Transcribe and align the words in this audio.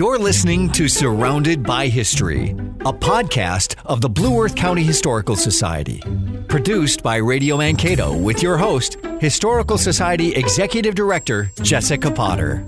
You're 0.00 0.18
listening 0.18 0.70
to 0.70 0.88
Surrounded 0.88 1.62
by 1.62 1.86
History, 1.86 2.52
a 2.86 2.90
podcast 2.90 3.74
of 3.84 4.00
the 4.00 4.08
Blue 4.08 4.42
Earth 4.42 4.56
County 4.56 4.82
Historical 4.82 5.36
Society. 5.36 6.02
Produced 6.48 7.02
by 7.02 7.16
Radio 7.16 7.58
Mankato 7.58 8.16
with 8.16 8.42
your 8.42 8.56
host, 8.56 8.96
Historical 9.20 9.76
Society 9.76 10.34
Executive 10.34 10.94
Director 10.94 11.52
Jessica 11.60 12.10
Potter. 12.10 12.66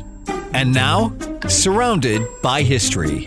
And 0.53 0.75
now, 0.75 1.17
Surrounded 1.49 2.29
by 2.43 2.61
History. 2.61 3.27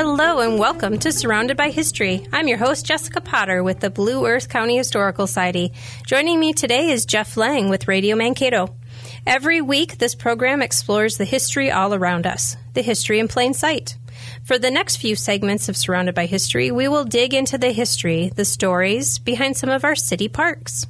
Hello 0.00 0.38
and 0.38 0.60
welcome 0.60 0.96
to 1.00 1.10
Surrounded 1.10 1.56
by 1.56 1.70
History. 1.70 2.24
I'm 2.32 2.46
your 2.46 2.56
host, 2.56 2.86
Jessica 2.86 3.20
Potter 3.20 3.64
with 3.64 3.80
the 3.80 3.90
Blue 3.90 4.26
Earth 4.26 4.48
County 4.48 4.76
Historical 4.76 5.26
Society. 5.26 5.72
Joining 6.06 6.38
me 6.38 6.52
today 6.52 6.90
is 6.90 7.04
Jeff 7.04 7.36
Lang 7.36 7.68
with 7.68 7.88
Radio 7.88 8.14
Mankato. 8.14 8.76
Every 9.26 9.60
week, 9.60 9.98
this 9.98 10.14
program 10.14 10.62
explores 10.62 11.16
the 11.16 11.24
history 11.24 11.72
all 11.72 11.94
around 11.94 12.28
us, 12.28 12.56
the 12.74 12.82
history 12.82 13.18
in 13.18 13.26
plain 13.26 13.54
sight. 13.54 13.96
For 14.44 14.56
the 14.56 14.70
next 14.70 14.98
few 14.98 15.16
segments 15.16 15.68
of 15.68 15.76
Surrounded 15.76 16.14
by 16.14 16.26
History, 16.26 16.70
we 16.70 16.86
will 16.86 17.04
dig 17.04 17.34
into 17.34 17.58
the 17.58 17.72
history, 17.72 18.30
the 18.36 18.44
stories 18.44 19.18
behind 19.18 19.56
some 19.56 19.68
of 19.68 19.82
our 19.82 19.96
city 19.96 20.28
parks. 20.28 20.86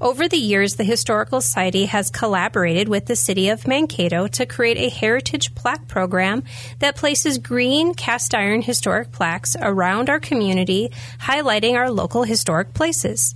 Over 0.00 0.28
the 0.28 0.36
years, 0.36 0.76
the 0.76 0.84
Historical 0.84 1.40
Society 1.40 1.86
has 1.86 2.10
collaborated 2.10 2.88
with 2.88 3.06
the 3.06 3.16
City 3.16 3.48
of 3.48 3.66
Mankato 3.66 4.26
to 4.28 4.46
create 4.46 4.78
a 4.78 4.88
heritage 4.88 5.54
plaque 5.54 5.88
program 5.88 6.42
that 6.78 6.96
places 6.96 7.38
green 7.38 7.94
cast 7.94 8.34
iron 8.34 8.62
historic 8.62 9.12
plaques 9.12 9.56
around 9.60 10.08
our 10.08 10.20
community, 10.20 10.90
highlighting 11.20 11.74
our 11.74 11.90
local 11.90 12.24
historic 12.24 12.74
places. 12.74 13.34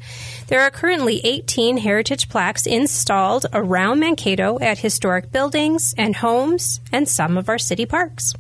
There 0.48 0.61
are 0.61 0.70
currently 0.70 1.20
18 1.25 1.78
heritage 1.78 2.28
plaques 2.28 2.66
installed 2.66 3.47
around 3.53 4.01
Mankato 4.01 4.58
at 4.61 4.78
historic 4.78 5.33
buildings 5.33 5.95
and 5.97 6.17
homes 6.17 6.80
and 6.92 7.08
some 7.08 7.36
of 7.36 7.48
our 7.48 7.58
city 7.58 7.86
parks. 7.86 8.34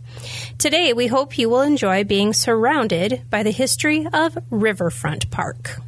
Today, 0.58 0.92
we 0.92 1.06
hope 1.06 1.38
you 1.38 1.48
will 1.48 1.62
enjoy 1.62 2.04
being 2.04 2.32
surrounded 2.32 3.22
by 3.30 3.42
the 3.42 3.50
history 3.50 4.06
of 4.12 4.38
Riverfront 4.50 5.30
Park. 5.30 5.80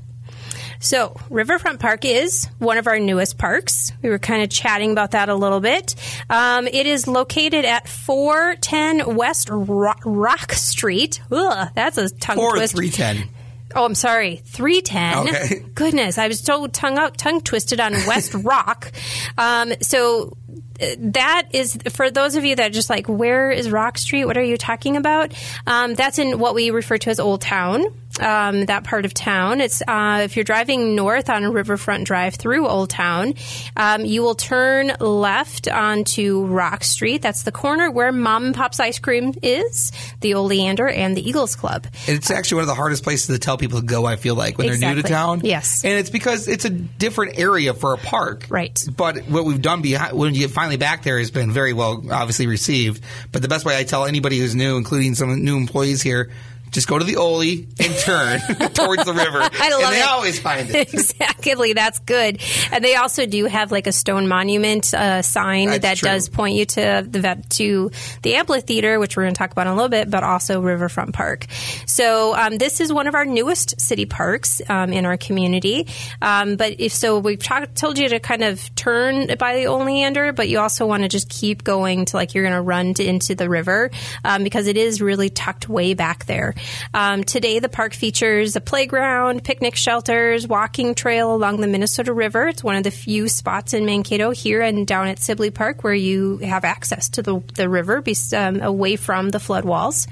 So, 0.80 1.16
Riverfront 1.30 1.80
Park 1.80 2.04
is 2.04 2.46
one 2.58 2.78
of 2.78 2.86
our 2.86 2.98
newest 2.98 3.38
parks. 3.38 3.92
We 4.02 4.10
were 4.10 4.18
kind 4.18 4.42
of 4.42 4.50
chatting 4.50 4.92
about 4.92 5.12
that 5.12 5.28
a 5.28 5.34
little 5.34 5.60
bit. 5.60 5.94
Um, 6.28 6.66
it 6.66 6.86
is 6.86 7.06
located 7.06 7.64
at 7.64 7.88
410 7.88 9.16
West 9.16 9.48
Rock, 9.50 10.00
Rock 10.04 10.52
Street. 10.52 11.20
Ugh, 11.30 11.68
that's 11.74 11.98
a 11.98 12.08
tongue 12.10 12.38
Or 12.38 12.56
twist. 12.56 12.76
310. 12.76 13.28
Oh, 13.74 13.84
I'm 13.84 13.94
sorry, 13.94 14.36
310. 14.36 15.28
Okay. 15.28 15.66
Goodness, 15.74 16.18
I 16.18 16.28
was 16.28 16.40
so 16.40 16.66
tongue 16.66 16.98
out, 16.98 17.18
tongue 17.18 17.40
twisted 17.42 17.80
on 17.80 17.92
West 18.06 18.32
Rock. 18.44 18.92
Um, 19.36 19.72
so 19.82 20.36
uh, 20.80 20.86
that 20.98 21.48
is 21.52 21.76
for 21.90 22.10
those 22.10 22.36
of 22.36 22.44
you 22.44 22.56
that 22.56 22.70
are 22.70 22.72
just 22.72 22.88
like, 22.88 23.06
where 23.06 23.50
is 23.50 23.70
Rock 23.70 23.98
Street? 23.98 24.24
What 24.24 24.36
are 24.38 24.42
you 24.42 24.56
talking 24.56 24.96
about? 24.96 25.34
Um, 25.66 25.94
that's 25.94 26.18
in 26.18 26.38
what 26.38 26.54
we 26.54 26.70
refer 26.70 26.96
to 26.98 27.10
as 27.10 27.20
Old 27.20 27.42
Town. 27.42 27.84
Um, 28.18 28.64
that 28.66 28.84
part 28.84 29.04
of 29.04 29.12
town. 29.12 29.60
It's 29.60 29.82
uh, 29.86 30.22
if 30.24 30.36
you're 30.36 30.44
driving 30.44 30.94
north 30.94 31.28
on 31.28 31.52
Riverfront 31.52 32.06
Drive 32.06 32.36
through 32.36 32.66
Old 32.66 32.88
Town, 32.88 33.34
um, 33.76 34.06
you 34.06 34.22
will 34.22 34.34
turn 34.34 34.92
left 35.00 35.68
onto 35.68 36.44
Rock 36.46 36.82
Street. 36.82 37.20
That's 37.20 37.42
the 37.42 37.52
corner 37.52 37.90
where 37.90 38.12
Mom 38.12 38.46
and 38.46 38.54
Pop's 38.54 38.80
Ice 38.80 38.98
Cream 38.98 39.34
is, 39.42 39.92
the 40.22 40.34
Oleander, 40.34 40.88
and 40.88 41.14
the 41.14 41.28
Eagles 41.28 41.56
Club. 41.56 41.86
It's 42.06 42.30
actually 42.30 42.56
one 42.56 42.62
of 42.62 42.68
the 42.68 42.74
hardest 42.74 43.02
places 43.02 43.26
to 43.26 43.38
tell 43.38 43.58
people 43.58 43.80
to 43.80 43.86
go, 43.86 44.06
I 44.06 44.16
feel 44.16 44.34
like, 44.34 44.56
when 44.56 44.66
they're 44.68 44.94
new 44.94 45.02
to 45.02 45.06
town. 45.06 45.42
Yes. 45.44 45.84
And 45.84 45.92
it's 45.98 46.10
because 46.10 46.48
it's 46.48 46.64
a 46.64 46.70
different 46.70 47.38
area 47.38 47.74
for 47.74 47.92
a 47.92 47.98
park. 47.98 48.46
Right. 48.48 48.82
But 48.96 49.28
what 49.28 49.44
we've 49.44 49.60
done 49.60 49.82
behind, 49.82 50.16
when 50.16 50.34
you 50.34 50.40
get 50.40 50.50
finally 50.52 50.78
back 50.78 51.02
there 51.02 51.18
has 51.18 51.30
been 51.30 51.52
very 51.52 51.74
well, 51.74 52.02
obviously, 52.10 52.46
received. 52.46 53.04
But 53.30 53.42
the 53.42 53.48
best 53.48 53.66
way 53.66 53.76
I 53.76 53.84
tell 53.84 54.06
anybody 54.06 54.38
who's 54.38 54.54
new, 54.54 54.78
including 54.78 55.14
some 55.14 55.44
new 55.44 55.58
employees 55.58 56.00
here, 56.00 56.30
just 56.76 56.88
go 56.88 56.98
to 56.98 57.04
the 57.06 57.16
Ole 57.16 57.40
and 57.40 57.94
turn 58.00 58.38
towards 58.74 59.06
the 59.06 59.14
river. 59.14 59.38
I 59.40 59.70
love 59.70 59.82
and 59.84 59.92
they 59.94 60.00
it. 60.00 60.08
always 60.08 60.38
find 60.38 60.68
it. 60.68 60.76
exactly, 60.94 61.72
that's 61.72 62.00
good. 62.00 62.38
And 62.70 62.84
they 62.84 62.96
also 62.96 63.24
do 63.24 63.46
have 63.46 63.72
like 63.72 63.86
a 63.86 63.92
stone 63.92 64.28
monument 64.28 64.92
uh, 64.92 65.22
sign 65.22 65.70
That's 65.70 65.82
that 65.82 65.96
true. 65.96 66.08
does 66.10 66.28
point 66.28 66.54
you 66.56 66.66
to 66.66 67.06
the 67.08 67.20
vet- 67.20 67.48
to 67.50 67.90
the 68.20 68.34
amphitheater, 68.34 69.00
which 69.00 69.16
we're 69.16 69.22
going 69.22 69.32
to 69.32 69.38
talk 69.38 69.52
about 69.52 69.66
in 69.66 69.72
a 69.72 69.74
little 69.74 69.88
bit, 69.88 70.10
but 70.10 70.22
also 70.22 70.60
Riverfront 70.60 71.14
Park. 71.14 71.46
So 71.86 72.36
um, 72.36 72.58
this 72.58 72.80
is 72.80 72.92
one 72.92 73.06
of 73.06 73.14
our 73.14 73.24
newest 73.24 73.80
city 73.80 74.04
parks 74.04 74.60
um, 74.68 74.92
in 74.92 75.06
our 75.06 75.16
community. 75.16 75.86
Um, 76.20 76.56
but 76.56 76.78
if 76.78 76.92
so, 76.92 77.20
we've 77.20 77.42
talked, 77.42 77.74
told 77.76 77.98
you 77.98 78.10
to 78.10 78.20
kind 78.20 78.44
of 78.44 78.74
turn 78.74 79.28
by 79.38 79.56
the 79.56 79.66
Oleander, 79.68 80.34
but 80.34 80.50
you 80.50 80.58
also 80.58 80.86
want 80.86 81.04
to 81.04 81.08
just 81.08 81.30
keep 81.30 81.64
going 81.64 82.04
to 82.04 82.16
like 82.18 82.34
you're 82.34 82.44
going 82.44 82.54
to 82.54 82.60
run 82.60 82.92
into 82.98 83.34
the 83.34 83.48
river 83.48 83.90
um, 84.24 84.44
because 84.44 84.66
it 84.66 84.76
is 84.76 85.00
really 85.00 85.30
tucked 85.30 85.70
way 85.70 85.94
back 85.94 86.26
there. 86.26 86.54
Um, 86.94 87.24
today, 87.24 87.58
the 87.58 87.68
park 87.68 87.94
features 87.94 88.56
a 88.56 88.60
playground, 88.60 89.44
picnic 89.44 89.76
shelters, 89.76 90.46
walking 90.46 90.94
trail 90.94 91.34
along 91.34 91.60
the 91.60 91.66
Minnesota 91.66 92.12
River. 92.12 92.48
It's 92.48 92.64
one 92.64 92.76
of 92.76 92.84
the 92.84 92.90
few 92.90 93.28
spots 93.28 93.74
in 93.74 93.84
Mankato 93.84 94.30
here 94.30 94.60
and 94.62 94.86
down 94.86 95.08
at 95.08 95.18
Sibley 95.18 95.50
Park 95.50 95.84
where 95.84 95.94
you 95.94 96.38
have 96.38 96.64
access 96.64 97.08
to 97.10 97.22
the, 97.22 97.40
the 97.54 97.68
river 97.68 98.02
um, 98.34 98.60
away 98.60 98.96
from 98.96 99.30
the 99.30 99.40
flood 99.40 99.64
walls. 99.64 100.06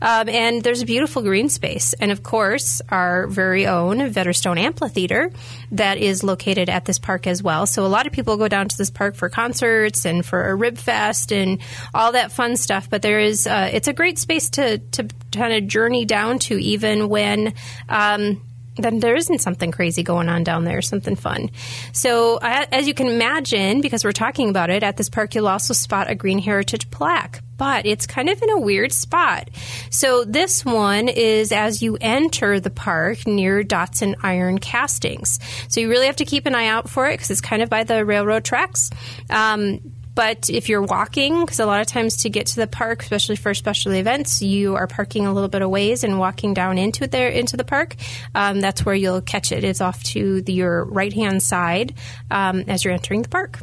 Um, 0.00 0.28
and 0.28 0.62
there's 0.62 0.82
a 0.82 0.86
beautiful 0.86 1.22
green 1.22 1.48
space. 1.48 1.92
And 1.94 2.10
of 2.12 2.22
course, 2.22 2.80
our 2.88 3.26
very 3.26 3.66
own 3.66 3.98
Vetterstone 3.98 4.58
Amphitheater 4.58 5.30
that 5.72 5.98
is 5.98 6.22
located 6.22 6.68
at 6.68 6.84
this 6.84 6.98
park 6.98 7.26
as 7.26 7.42
well. 7.42 7.66
So 7.66 7.84
a 7.84 7.88
lot 7.88 8.06
of 8.06 8.12
people 8.12 8.36
go 8.36 8.48
down 8.48 8.68
to 8.68 8.76
this 8.76 8.90
park 8.90 9.14
for 9.14 9.28
concerts 9.28 10.04
and 10.04 10.24
for 10.24 10.48
a 10.48 10.54
rib 10.54 10.78
fest 10.78 11.32
and 11.32 11.60
all 11.94 12.12
that 12.12 12.32
fun 12.32 12.56
stuff. 12.56 12.88
But 12.88 13.02
there 13.02 13.20
is, 13.20 13.46
uh, 13.46 13.70
it's 13.72 13.88
a 13.88 13.92
great 13.92 14.18
space 14.18 14.50
to, 14.50 14.78
to 14.78 15.08
kind 15.32 15.52
of 15.52 15.66
journey 15.68 16.04
down 16.04 16.38
to 16.40 16.58
even 16.58 17.08
when, 17.08 17.54
um, 17.88 18.42
then 18.78 19.00
there 19.00 19.16
isn't 19.16 19.40
something 19.40 19.70
crazy 19.70 20.02
going 20.02 20.28
on 20.28 20.44
down 20.44 20.64
there, 20.64 20.80
something 20.82 21.16
fun. 21.16 21.50
So, 21.92 22.38
as 22.42 22.86
you 22.86 22.94
can 22.94 23.08
imagine, 23.08 23.80
because 23.80 24.04
we're 24.04 24.12
talking 24.12 24.48
about 24.48 24.70
it, 24.70 24.82
at 24.82 24.96
this 24.96 25.08
park 25.08 25.34
you'll 25.34 25.48
also 25.48 25.74
spot 25.74 26.10
a 26.10 26.14
green 26.14 26.38
heritage 26.38 26.90
plaque, 26.90 27.42
but 27.56 27.86
it's 27.86 28.06
kind 28.06 28.28
of 28.28 28.40
in 28.42 28.50
a 28.50 28.60
weird 28.60 28.92
spot. 28.92 29.50
So, 29.90 30.24
this 30.24 30.64
one 30.64 31.08
is 31.08 31.52
as 31.52 31.82
you 31.82 31.98
enter 32.00 32.60
the 32.60 32.70
park 32.70 33.26
near 33.26 33.62
Dotson 33.62 34.14
Iron 34.22 34.58
Castings. 34.58 35.38
So, 35.68 35.80
you 35.80 35.88
really 35.88 36.06
have 36.06 36.16
to 36.16 36.24
keep 36.24 36.46
an 36.46 36.54
eye 36.54 36.66
out 36.66 36.88
for 36.88 37.08
it 37.08 37.14
because 37.14 37.30
it's 37.30 37.40
kind 37.40 37.62
of 37.62 37.68
by 37.68 37.84
the 37.84 38.04
railroad 38.04 38.44
tracks. 38.44 38.90
Um, 39.30 39.80
but 40.18 40.50
if 40.50 40.68
you're 40.68 40.82
walking, 40.82 41.44
because 41.44 41.60
a 41.60 41.64
lot 41.64 41.80
of 41.80 41.86
times 41.86 42.16
to 42.16 42.28
get 42.28 42.48
to 42.48 42.56
the 42.56 42.66
park, 42.66 43.02
especially 43.02 43.36
for 43.36 43.54
special 43.54 43.94
events, 43.94 44.42
you 44.42 44.74
are 44.74 44.88
parking 44.88 45.28
a 45.28 45.32
little 45.32 45.48
bit 45.48 45.62
of 45.62 45.70
ways 45.70 46.02
and 46.02 46.18
walking 46.18 46.54
down 46.54 46.76
into 46.76 47.06
there 47.06 47.28
into 47.28 47.56
the 47.56 47.62
park. 47.62 47.94
Um, 48.34 48.60
that's 48.60 48.84
where 48.84 48.96
you'll 48.96 49.20
catch 49.20 49.52
it. 49.52 49.62
It's 49.62 49.80
off 49.80 50.02
to 50.14 50.42
the, 50.42 50.52
your 50.52 50.86
right 50.86 51.12
hand 51.12 51.40
side 51.40 51.94
um, 52.32 52.64
as 52.66 52.84
you're 52.84 52.94
entering 52.94 53.22
the 53.22 53.28
park. 53.28 53.60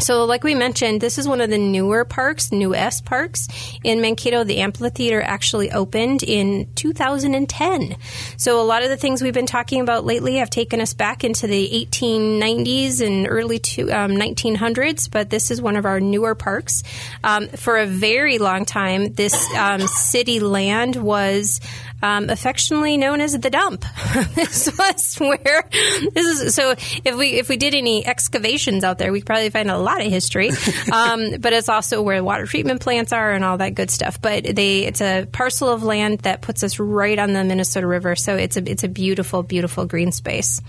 So, 0.00 0.24
like 0.24 0.44
we 0.44 0.54
mentioned, 0.54 1.00
this 1.00 1.18
is 1.18 1.26
one 1.26 1.40
of 1.40 1.50
the 1.50 1.58
newer 1.58 2.04
parks, 2.04 2.52
newest 2.52 3.04
parks 3.04 3.48
in 3.82 4.00
Mankato. 4.00 4.44
The 4.44 4.58
amphitheater 4.58 5.20
actually 5.20 5.72
opened 5.72 6.22
in 6.22 6.72
2010. 6.76 7.96
So, 8.36 8.60
a 8.60 8.62
lot 8.62 8.84
of 8.84 8.90
the 8.90 8.96
things 8.96 9.22
we've 9.22 9.34
been 9.34 9.46
talking 9.46 9.80
about 9.80 10.04
lately 10.04 10.36
have 10.36 10.50
taken 10.50 10.80
us 10.80 10.94
back 10.94 11.24
into 11.24 11.48
the 11.48 11.86
1890s 11.92 13.04
and 13.04 13.26
early 13.28 13.58
to, 13.58 13.90
um, 13.90 14.12
1900s, 14.12 15.10
but 15.10 15.30
this 15.30 15.50
is 15.50 15.60
one 15.60 15.74
of 15.74 15.84
our 15.84 15.98
newer 15.98 16.36
parks. 16.36 16.84
Um, 17.24 17.48
for 17.48 17.76
a 17.76 17.86
very 17.86 18.38
long 18.38 18.66
time, 18.66 19.12
this 19.14 19.52
um, 19.54 19.80
city 19.80 20.38
land 20.38 20.94
was 20.94 21.60
um, 22.02 22.30
affectionately 22.30 22.96
known 22.96 23.20
as 23.20 23.38
the 23.38 23.50
dump. 23.50 23.84
this 24.34 24.70
was 24.78 25.16
where 25.16 25.64
this 25.70 26.40
is. 26.40 26.54
So 26.54 26.72
if 26.72 27.16
we 27.16 27.38
if 27.38 27.48
we 27.48 27.56
did 27.56 27.74
any 27.74 28.06
excavations 28.06 28.84
out 28.84 28.98
there, 28.98 29.12
we 29.12 29.22
probably 29.22 29.50
find 29.50 29.70
a 29.70 29.78
lot 29.78 30.00
of 30.00 30.10
history. 30.10 30.50
Um, 30.92 31.36
but 31.40 31.52
it's 31.52 31.68
also 31.68 32.02
where 32.02 32.22
water 32.24 32.46
treatment 32.46 32.80
plants 32.80 33.12
are 33.12 33.32
and 33.32 33.44
all 33.44 33.58
that 33.58 33.74
good 33.74 33.90
stuff. 33.90 34.20
But 34.20 34.44
they 34.44 34.84
it's 34.86 35.00
a 35.00 35.26
parcel 35.30 35.68
of 35.68 35.82
land 35.82 36.20
that 36.20 36.40
puts 36.40 36.62
us 36.62 36.78
right 36.78 37.18
on 37.18 37.32
the 37.32 37.44
Minnesota 37.44 37.86
River. 37.86 38.16
So 38.16 38.36
it's 38.36 38.56
a 38.56 38.70
it's 38.70 38.84
a 38.84 38.88
beautiful 38.88 39.42
beautiful 39.42 39.86
green 39.86 40.12
space. 40.12 40.62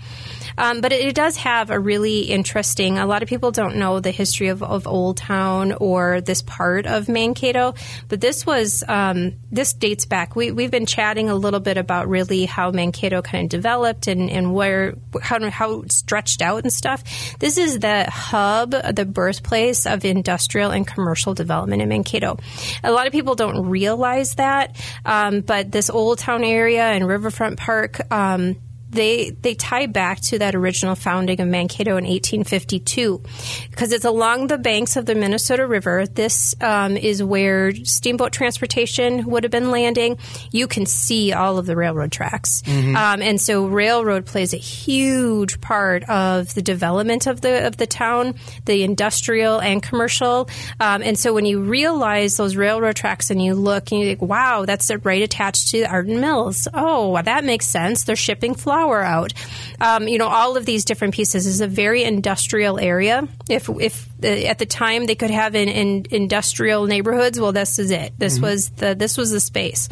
Um, 0.58 0.80
but 0.80 0.92
it, 0.92 1.00
it 1.00 1.14
does 1.14 1.36
have 1.36 1.70
a 1.70 1.78
really 1.78 2.20
interesting. 2.20 2.98
A 2.98 3.06
lot 3.06 3.22
of 3.22 3.28
people 3.28 3.50
don't 3.50 3.76
know 3.76 4.00
the 4.00 4.10
history 4.10 4.48
of, 4.48 4.62
of 4.62 4.86
Old 4.86 5.16
Town 5.16 5.72
or 5.72 6.20
this 6.20 6.42
part 6.42 6.86
of 6.86 7.08
Mankato, 7.08 7.74
but 8.08 8.20
this 8.20 8.46
was 8.46 8.84
um, 8.88 9.34
this 9.50 9.72
dates 9.72 10.06
back. 10.06 10.36
We 10.36 10.52
we've 10.52 10.70
been 10.70 10.86
chatting 10.86 11.30
a 11.30 11.34
little 11.34 11.60
bit 11.60 11.76
about 11.76 12.08
really 12.08 12.44
how 12.46 12.70
Mankato 12.70 13.22
kind 13.22 13.44
of 13.44 13.50
developed 13.50 14.06
and, 14.06 14.30
and 14.30 14.54
where 14.54 14.94
how 15.20 15.48
how 15.50 15.80
it 15.80 15.92
stretched 15.92 16.42
out 16.42 16.62
and 16.62 16.72
stuff. 16.72 17.02
This 17.38 17.58
is 17.58 17.78
the 17.78 18.08
hub, 18.10 18.70
the 18.70 19.04
birthplace 19.04 19.86
of 19.86 20.04
industrial 20.04 20.70
and 20.70 20.86
commercial 20.86 21.34
development 21.34 21.82
in 21.82 21.88
Mankato. 21.88 22.38
A 22.82 22.92
lot 22.92 23.06
of 23.06 23.12
people 23.12 23.34
don't 23.34 23.66
realize 23.66 24.34
that, 24.36 24.76
um, 25.04 25.40
but 25.40 25.70
this 25.70 25.90
Old 25.90 26.18
Town 26.18 26.44
area 26.44 26.84
and 26.84 27.06
Riverfront 27.06 27.58
Park. 27.58 28.00
Um, 28.12 28.56
they 28.90 29.30
they 29.30 29.54
tie 29.54 29.86
back 29.86 30.20
to 30.22 30.38
that 30.40 30.54
original 30.54 30.94
founding 30.94 31.40
of 31.40 31.48
Mankato 31.48 31.92
in 31.92 32.04
1852 32.04 33.22
because 33.70 33.92
it's 33.92 34.04
along 34.04 34.48
the 34.48 34.58
banks 34.58 34.96
of 34.96 35.06
the 35.06 35.14
Minnesota 35.14 35.66
River. 35.66 36.06
This 36.06 36.54
um, 36.60 36.96
is 36.96 37.22
where 37.22 37.72
steamboat 37.74 38.32
transportation 38.32 39.24
would 39.26 39.44
have 39.44 39.50
been 39.52 39.70
landing. 39.70 40.18
You 40.50 40.66
can 40.66 40.86
see 40.86 41.32
all 41.32 41.58
of 41.58 41.66
the 41.66 41.76
railroad 41.76 42.12
tracks, 42.12 42.62
Mm-hmm. 42.62 42.96
um, 42.96 43.22
and 43.22 43.40
so 43.40 43.66
railroad 43.66 44.26
plays 44.26 44.52
a 44.54 44.58
huge 44.58 45.60
part 45.60 46.02
of 46.08 46.52
the 46.54 46.62
development 46.62 47.26
of 47.26 47.40
the 47.40 47.66
of 47.66 47.76
the 47.76 47.86
town, 47.86 48.34
the 48.64 48.82
industrial 48.82 49.60
and 49.60 49.82
commercial. 49.82 50.48
Um, 50.80 51.02
and 51.02 51.18
so 51.18 51.32
when 51.32 51.46
you 51.46 51.60
realize 51.60 52.36
those 52.36 52.56
railroad 52.56 52.96
tracks 52.96 53.30
and 53.30 53.42
you 53.42 53.54
look 53.54 53.92
and 53.92 54.00
you 54.00 54.06
think, 54.06 54.22
wow, 54.22 54.64
that's 54.64 54.90
right 55.04 55.22
attached 55.22 55.68
to 55.70 55.84
Ardent 55.84 56.20
Mills. 56.20 56.66
Oh, 56.74 57.20
that 57.22 57.44
makes 57.44 57.66
sense. 57.68 58.04
They're 58.04 58.16
shipping 58.16 58.54
flour 58.54 58.79
out. 59.02 59.32
Um, 59.80 60.08
you 60.08 60.18
know, 60.18 60.28
all 60.28 60.56
of 60.56 60.66
these 60.66 60.84
different 60.84 61.14
pieces 61.14 61.46
is 61.46 61.60
a 61.60 61.66
very 61.66 62.02
industrial 62.04 62.78
area. 62.78 63.26
If 63.48 63.68
if 63.68 64.08
uh, 64.22 64.26
at 64.26 64.58
the 64.58 64.66
time 64.66 65.06
they 65.06 65.14
could 65.14 65.30
have 65.30 65.54
in, 65.54 65.68
in 65.68 66.06
industrial 66.10 66.86
neighborhoods, 66.86 67.40
well, 67.40 67.52
this 67.52 67.78
is 67.78 67.90
it. 67.90 68.12
This 68.18 68.38
was 68.38 68.70
the 68.70 68.94
this 68.94 69.16
was 69.16 69.30
the 69.30 69.40
space. 69.40 69.88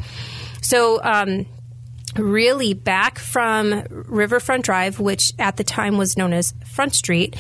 So. 0.63 1.03
Um, 1.03 1.47
really 2.17 2.73
back 2.75 3.19
from 3.19 3.85
Riverfront 3.91 4.65
Drive, 4.65 4.99
which 4.99 5.35
at 5.39 5.57
the 5.57 5.63
time 5.63 5.99
was 5.99 6.17
known 6.17 6.33
as 6.33 6.55
Front 6.65 6.95
Street, 6.95 7.37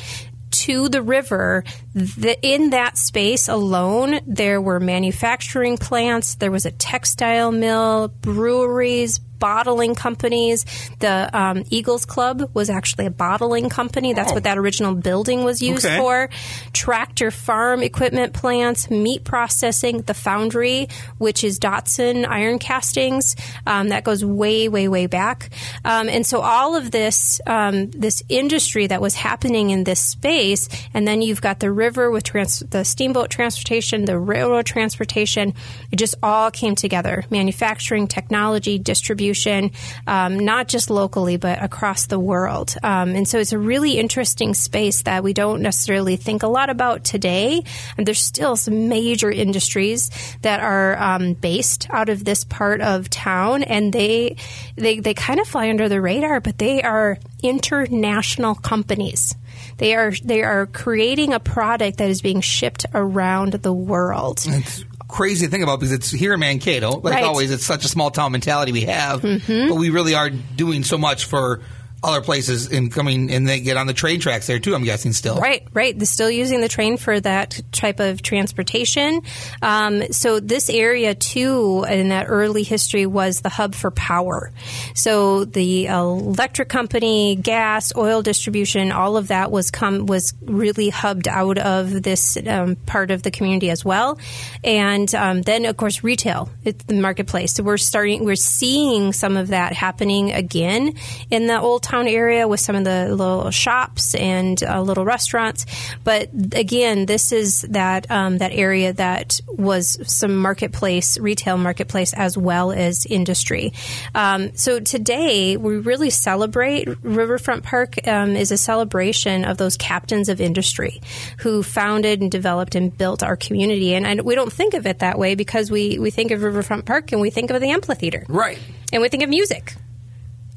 to 0.50 0.88
the 0.88 1.02
river. 1.02 1.64
The, 1.98 2.36
in 2.42 2.70
that 2.70 2.96
space 2.98 3.48
alone, 3.48 4.20
there 4.26 4.60
were 4.60 4.80
manufacturing 4.80 5.76
plants, 5.76 6.36
there 6.36 6.50
was 6.50 6.66
a 6.66 6.70
textile 6.70 7.52
mill, 7.52 8.08
breweries, 8.08 9.18
bottling 9.38 9.94
companies. 9.94 10.64
The 10.98 11.30
um, 11.32 11.62
Eagles 11.70 12.04
Club 12.04 12.50
was 12.54 12.68
actually 12.70 13.06
a 13.06 13.10
bottling 13.10 13.68
company. 13.68 14.12
That's 14.12 14.32
what 14.32 14.42
that 14.42 14.58
original 14.58 14.96
building 14.96 15.44
was 15.44 15.62
used 15.62 15.86
Okay. 15.86 15.96
for. 15.96 16.28
Tractor 16.72 17.30
farm 17.30 17.84
equipment 17.84 18.32
plants, 18.32 18.90
meat 18.90 19.22
processing, 19.22 20.02
the 20.02 20.14
foundry, 20.14 20.88
which 21.18 21.44
is 21.44 21.60
Dotson 21.60 22.26
Iron 22.28 22.58
Castings. 22.58 23.36
Um, 23.64 23.90
that 23.90 24.02
goes 24.02 24.24
way, 24.24 24.68
way, 24.68 24.88
way 24.88 25.06
back. 25.06 25.50
Um, 25.84 26.08
and 26.08 26.26
so 26.26 26.40
all 26.40 26.74
of 26.74 26.90
this, 26.90 27.40
um, 27.46 27.90
this 27.92 28.24
industry 28.28 28.88
that 28.88 29.00
was 29.00 29.14
happening 29.14 29.70
in 29.70 29.84
this 29.84 30.00
space, 30.02 30.68
and 30.94 31.06
then 31.06 31.22
you've 31.22 31.40
got 31.40 31.60
the 31.60 31.70
river 31.70 31.87
with 31.90 32.24
trans- 32.24 32.60
the 32.60 32.84
steamboat 32.84 33.30
transportation, 33.30 34.04
the 34.04 34.18
railroad 34.18 34.66
transportation. 34.66 35.54
It 35.90 35.96
just 35.96 36.14
all 36.22 36.50
came 36.50 36.74
together. 36.74 37.24
Manufacturing, 37.30 38.06
technology, 38.06 38.78
distribution, 38.78 39.70
um, 40.06 40.38
not 40.38 40.68
just 40.68 40.90
locally, 40.90 41.36
but 41.36 41.62
across 41.62 42.06
the 42.06 42.18
world. 42.18 42.74
Um, 42.82 43.14
and 43.14 43.26
so 43.26 43.38
it's 43.38 43.52
a 43.52 43.58
really 43.58 43.98
interesting 43.98 44.54
space 44.54 45.02
that 45.02 45.24
we 45.24 45.32
don't 45.32 45.62
necessarily 45.62 46.16
think 46.16 46.42
a 46.42 46.48
lot 46.48 46.70
about 46.70 47.04
today. 47.04 47.64
And 47.96 48.06
there's 48.06 48.22
still 48.22 48.56
some 48.56 48.88
major 48.88 49.30
industries 49.30 50.10
that 50.42 50.60
are 50.60 50.96
um, 50.98 51.34
based 51.34 51.88
out 51.90 52.08
of 52.08 52.24
this 52.24 52.44
part 52.44 52.80
of 52.80 53.08
town, 53.10 53.62
and 53.62 53.92
they 53.92 54.36
they 54.76 55.00
they 55.00 55.14
kind 55.14 55.40
of 55.40 55.48
fly 55.48 55.70
under 55.70 55.88
the 55.88 56.00
radar, 56.00 56.40
but 56.40 56.58
they 56.58 56.82
are 56.82 57.18
international 57.42 58.54
companies. 58.54 59.34
They 59.78 59.94
are 59.94 60.12
they 60.24 60.42
are 60.42 60.66
creating 60.66 61.32
a 61.32 61.40
product 61.40 61.98
that 61.98 62.10
is 62.10 62.22
being 62.22 62.40
shipped 62.40 62.86
around 62.94 63.52
the 63.52 63.72
world. 63.72 64.40
It's 64.46 64.84
crazy 65.08 65.46
to 65.46 65.50
think 65.50 65.62
about 65.62 65.80
because 65.80 65.92
it's 65.92 66.10
here 66.10 66.34
in 66.34 66.40
Mankato. 66.40 67.00
Like 67.00 67.14
Right. 67.14 67.24
always, 67.24 67.50
it's 67.50 67.64
such 67.64 67.84
a 67.84 67.88
small 67.88 68.10
town 68.10 68.32
mentality 68.32 68.72
we 68.72 68.82
have, 68.82 69.22
mm-hmm. 69.22 69.68
but 69.68 69.76
we 69.76 69.90
really 69.90 70.14
are 70.14 70.30
doing 70.30 70.84
so 70.84 70.98
much 70.98 71.24
for 71.24 71.60
other 72.02 72.20
places 72.20 72.70
and 72.70 72.92
coming 72.92 73.30
and 73.30 73.48
they 73.48 73.60
get 73.60 73.76
on 73.76 73.86
the 73.86 73.92
train 73.92 74.20
tracks 74.20 74.46
there 74.46 74.58
too. 74.58 74.74
I'm 74.74 74.84
guessing 74.84 75.12
still. 75.12 75.36
Right, 75.36 75.66
right. 75.72 75.98
They're 75.98 76.06
still 76.06 76.30
using 76.30 76.60
the 76.60 76.68
train 76.68 76.96
for 76.96 77.18
that 77.18 77.60
type 77.72 77.98
of 77.98 78.22
transportation. 78.22 79.22
Um, 79.62 80.12
so 80.12 80.38
this 80.38 80.70
area 80.70 81.14
too, 81.14 81.84
in 81.88 82.10
that 82.10 82.26
early 82.28 82.62
history, 82.62 83.06
was 83.06 83.40
the 83.40 83.48
hub 83.48 83.74
for 83.74 83.90
power. 83.90 84.52
So 84.94 85.44
the 85.44 85.86
electric 85.86 86.68
company, 86.68 87.36
gas, 87.36 87.92
oil 87.96 88.22
distribution, 88.22 88.92
all 88.92 89.16
of 89.16 89.28
that 89.28 89.50
was 89.50 89.70
come 89.70 90.06
was 90.06 90.34
really 90.42 90.90
hubbed 90.90 91.26
out 91.26 91.58
of 91.58 92.02
this 92.02 92.38
um, 92.46 92.76
part 92.76 93.10
of 93.10 93.22
the 93.22 93.30
community 93.30 93.70
as 93.70 93.84
well. 93.84 94.18
And 94.62 95.12
um, 95.14 95.42
then, 95.42 95.64
of 95.64 95.76
course, 95.76 96.04
retail, 96.04 96.48
it's 96.64 96.84
the 96.84 96.94
marketplace. 96.94 97.54
So 97.54 97.62
we're 97.64 97.76
starting, 97.76 98.24
we're 98.24 98.36
seeing 98.36 99.12
some 99.12 99.36
of 99.36 99.48
that 99.48 99.72
happening 99.72 100.32
again 100.32 100.94
in 101.30 101.46
the 101.46 101.60
old 101.60 101.82
town 101.88 102.06
area 102.06 102.46
with 102.46 102.60
some 102.60 102.76
of 102.76 102.84
the 102.84 103.08
little 103.14 103.50
shops 103.50 104.14
and 104.14 104.62
uh, 104.62 104.80
little 104.82 105.04
restaurants. 105.04 105.64
But 106.04 106.28
again, 106.52 107.06
this 107.06 107.32
is 107.32 107.62
that 107.70 108.10
um, 108.10 108.38
that 108.38 108.52
area 108.52 108.92
that 108.92 109.40
was 109.48 109.98
some 110.06 110.36
marketplace, 110.36 111.18
retail 111.18 111.56
marketplace, 111.56 112.12
as 112.12 112.36
well 112.36 112.72
as 112.72 113.06
industry. 113.06 113.72
Um, 114.14 114.54
so 114.54 114.80
today 114.80 115.56
we 115.56 115.76
really 115.78 116.10
celebrate 116.10 116.88
Riverfront 117.02 117.62
Park 117.64 118.06
um, 118.06 118.36
is 118.36 118.52
a 118.52 118.56
celebration 118.58 119.44
of 119.44 119.56
those 119.56 119.76
captains 119.76 120.28
of 120.28 120.40
industry 120.40 121.00
who 121.38 121.62
founded 121.62 122.20
and 122.20 122.30
developed 122.30 122.74
and 122.74 122.96
built 122.96 123.22
our 123.22 123.36
community. 123.36 123.94
And, 123.94 124.06
and 124.06 124.20
we 124.22 124.34
don't 124.34 124.52
think 124.52 124.74
of 124.74 124.86
it 124.86 124.98
that 124.98 125.18
way 125.18 125.34
because 125.34 125.70
we 125.70 125.98
we 125.98 126.10
think 126.10 126.30
of 126.32 126.42
Riverfront 126.42 126.84
Park 126.84 127.12
and 127.12 127.20
we 127.20 127.30
think 127.30 127.50
of 127.50 127.60
the 127.60 127.70
amphitheater 127.70 128.24
Right. 128.28 128.58
and 128.92 129.00
we 129.02 129.08
think 129.08 129.22
of 129.22 129.30
music. 129.30 129.74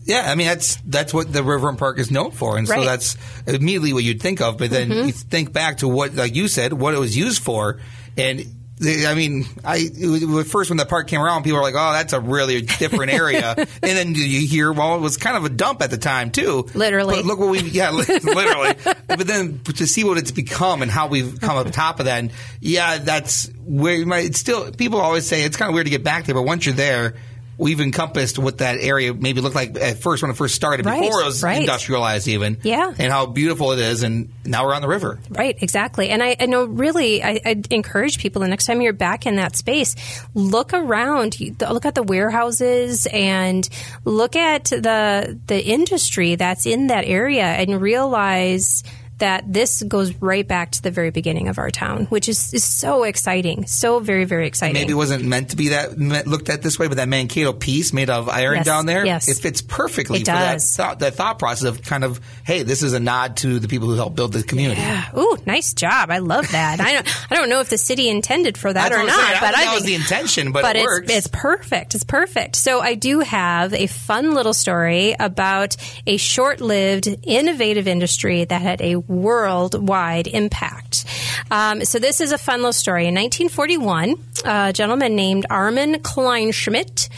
Yeah, 0.03 0.24
I 0.31 0.36
mean 0.36 0.48
that's 0.48 0.77
that's 0.86 1.13
what 1.13 1.31
the 1.31 1.44
Riverfront 1.44 1.77
Park 1.77 2.00
is 2.00 2.09
known 2.12 2.31
for, 2.31 2.57
and 2.57 2.68
so 2.68 2.83
that's 2.83 3.18
immediately 3.45 3.94
what 3.94 4.03
you'd 4.03 4.21
think 4.21 4.42
of. 4.42 4.57
But 4.57 4.69
then 4.71 4.89
Mm-hmm. 4.89 5.06
you 5.07 5.12
think 5.13 5.53
back 5.53 5.77
to 5.80 5.88
what, 5.88 6.15
like 6.15 6.36
you 6.36 6.48
said, 6.48 6.74
what 6.74 6.94
it 6.94 7.00
was 7.00 7.15
used 7.15 7.44
for, 7.44 7.80
and 8.18 8.44
the- 8.80 9.06
I 9.06 9.13
mean, 9.13 9.45
I 9.63 9.77
it 9.77 10.07
was- 10.07 10.24
at 10.45 10.51
first 10.51 10.71
when 10.71 10.77
the 10.77 10.88
park 10.88 11.07
came 11.07 11.21
around, 11.21 11.44
people 11.44 11.57
were 11.57 11.63
like, 11.63 11.75
"Oh, 11.77 11.92
that's 11.94 12.13
a 12.13 12.19
really 12.19 12.62
different 12.62 13.13
area," 13.13 13.53
and 13.57 13.68
then 13.81 14.15
you 14.15 14.48
hear, 14.48 14.74
"Well, 14.74 14.95
it 14.95 15.01
was 15.01 15.18
kind 15.18 15.38
of 15.38 15.45
a 15.45 15.50
dump 15.50 15.83
at 15.83 15.92
the 15.92 16.00
time 16.00 16.31
too." 16.31 16.68
Literally. 16.74 17.18
But 17.18 17.25
look 17.25 17.38
what 17.39 17.50
we, 17.50 17.59
yeah, 17.62 17.92
li- 17.92 18.06
literally. 18.24 18.74
but 19.07 19.27
then 19.27 19.59
to 19.65 19.86
see 19.86 20.04
what 20.04 20.18
it's 20.18 20.31
become 20.31 20.81
and 20.81 20.89
how 20.89 21.09
we've 21.09 21.39
come 21.39 21.57
up 21.57 21.69
top 21.71 22.00
of 22.00 22.06
that, 22.06 22.18
and 22.18 22.31
yeah, 22.59 22.97
that's 22.97 23.51
where 23.63 23.94
you 23.94 24.07
might. 24.07 24.36
Still 24.36 24.71
people 24.71 25.00
always 25.00 25.27
say 25.27 25.44
it's 25.44 25.57
kind 25.57 25.69
of 25.69 25.75
weird 25.75 25.86
to 25.86 25.92
get 25.92 26.04
back 26.04 26.25
there, 26.25 26.33
but 26.33 26.42
once 26.42 26.65
you're 26.65 26.74
there. 26.74 27.13
We've 27.57 27.80
encompassed 27.80 28.39
what 28.39 28.57
that 28.57 28.80
area 28.80 29.13
maybe 29.13 29.42
looked 29.42 29.56
like 29.56 29.77
at 29.80 30.00
first 30.00 30.24
when 30.24 30.31
it 30.31 30.38
first 30.38 30.56
started, 30.56 30.86
Right, 30.86 31.01
before 31.01 31.21
it 31.21 31.25
was 31.25 31.44
right. 31.44 31.59
industrialized, 31.62 32.27
even. 32.27 32.57
Yeah. 32.63 32.92
And 32.98 33.12
how 33.12 33.27
beautiful 33.27 33.71
it 33.71 33.80
is, 33.80 34.01
and 34.03 34.30
now 34.44 34.66
we're 34.66 34.73
on 34.73 34.81
the 34.81 34.87
river. 34.87 35.19
Right, 35.30 35.56
exactly. 35.61 36.09
And 36.09 36.23
I, 36.23 36.35
I 36.40 36.47
know 36.47 36.66
really, 36.66 37.23
I, 37.23 37.40
I 37.45 37.61
encourage 37.69 38.18
people 38.18 38.42
the 38.42 38.47
next 38.47 38.66
time 38.66 38.81
you're 38.81 38.94
back 38.94 39.26
in 39.28 39.35
that 39.35 39.56
space, 39.56 39.95
look 40.33 40.73
around, 40.73 41.37
look 41.59 41.85
at 41.85 41.94
the 41.94 42.04
warehouses 42.04 43.06
and 43.07 43.68
look 44.06 44.35
at 44.35 44.66
the 44.66 45.40
the 45.47 45.64
industry 45.64 46.35
that's 46.35 46.66
in 46.66 46.87
that 46.87 47.06
area 47.06 47.44
and 47.45 47.80
realize 47.81 48.83
that 49.21 49.51
this 49.51 49.81
goes 49.81 50.13
right 50.16 50.47
back 50.47 50.71
to 50.73 50.81
the 50.83 50.92
very 50.92 51.09
beginning 51.09 51.47
of 51.47 51.57
our 51.57 51.71
town, 51.71 52.06
which 52.06 52.30
is, 52.30 52.54
is 52.54 52.63
so 52.63 53.04
exciting, 53.04 53.66
so 53.66 53.99
very, 53.99 54.25
very 54.25 54.45
exciting. 54.45 54.73
Maybe 54.73 54.92
it 54.92 54.95
wasn't 54.95 55.23
meant 55.23 55.51
to 55.51 55.56
be 55.56 55.69
that 55.69 55.97
looked 55.97 56.49
at 56.49 56.61
this 56.61 56.78
way, 56.78 56.87
but 56.87 56.97
that 56.97 57.07
Mankato 57.07 57.54
piece 57.54 57.94
made 57.94 58.09
of 58.09 58.30
iron 58.30 58.57
Yes, 58.57 58.66
down 58.66 58.85
there, 58.85 59.06
yes. 59.06 59.30
it 59.30 59.42
fits 59.42 59.61
perfectly 59.61 60.19
It 60.19 60.25
for 60.25 60.33
that 60.33 60.61
thought, 60.61 60.99
that 60.99 61.16
thought 61.16 61.40
process 61.40 61.63
of 61.63 61.81
kind 61.81 62.04
of, 62.04 62.19
hey, 62.44 62.63
this 62.63 62.83
is 62.83 62.94
a 62.94 62.99
nod 62.99 63.37
to 63.37 63.59
the 63.59 63.68
people 63.68 63.87
who 63.87 63.95
helped 63.95 64.16
build 64.16 64.33
the 64.33 64.44
community. 64.44 64.81
Yeah. 64.81 65.18
Ooh, 65.18 65.37
nice 65.45 65.73
job! 65.73 66.11
I 66.11 66.18
love 66.18 66.51
that. 66.51 66.81
I 66.81 66.94
don't, 66.94 67.31
I 67.31 67.35
don't 67.35 67.47
know 67.47 67.61
if 67.61 67.69
the 67.69 67.78
city 67.78 68.09
intended 68.09 68.57
for 68.57 68.73
that 68.73 68.92
or 68.92 68.97
not, 68.97 69.09
saying. 69.09 69.37
I 69.37 69.40
but 69.40 69.56
think 69.56 69.66
that 69.68 69.75
was 69.75 69.83
the 69.83 69.95
intention, 69.95 70.51
but 70.51 70.75
it 70.75 70.80
it's, 70.80 70.85
works. 70.85 71.11
It's 71.13 71.28
perfect. 71.28 71.95
It's 71.95 72.04
perfect. 72.04 72.56
So 72.57 72.81
I 72.81 72.95
do 72.95 73.19
have 73.19 73.73
a 73.73 73.87
fun 73.87 74.33
little 74.33 74.54
story 74.54 75.16
about 75.19 75.78
a 76.06 76.18
short-lived, 76.18 77.07
innovative 77.23 77.87
industry 77.87 78.44
that 78.44 78.61
had 78.61 78.81
a 78.81 78.95
worldwide 79.11 80.27
impact. 80.27 81.06
Um, 81.50 81.83
so 81.85 82.00
this 82.00 82.21
is 82.21 82.31
a 82.31 82.38
fun 82.38 82.59
little 82.59 82.73
story. 82.73 83.07
In 83.07 83.16
1941, 83.16 84.16
a 84.45 84.73
gentleman 84.73 85.16
named 85.16 85.45
Armin 85.50 85.95
Kleinschmidt 85.95 87.09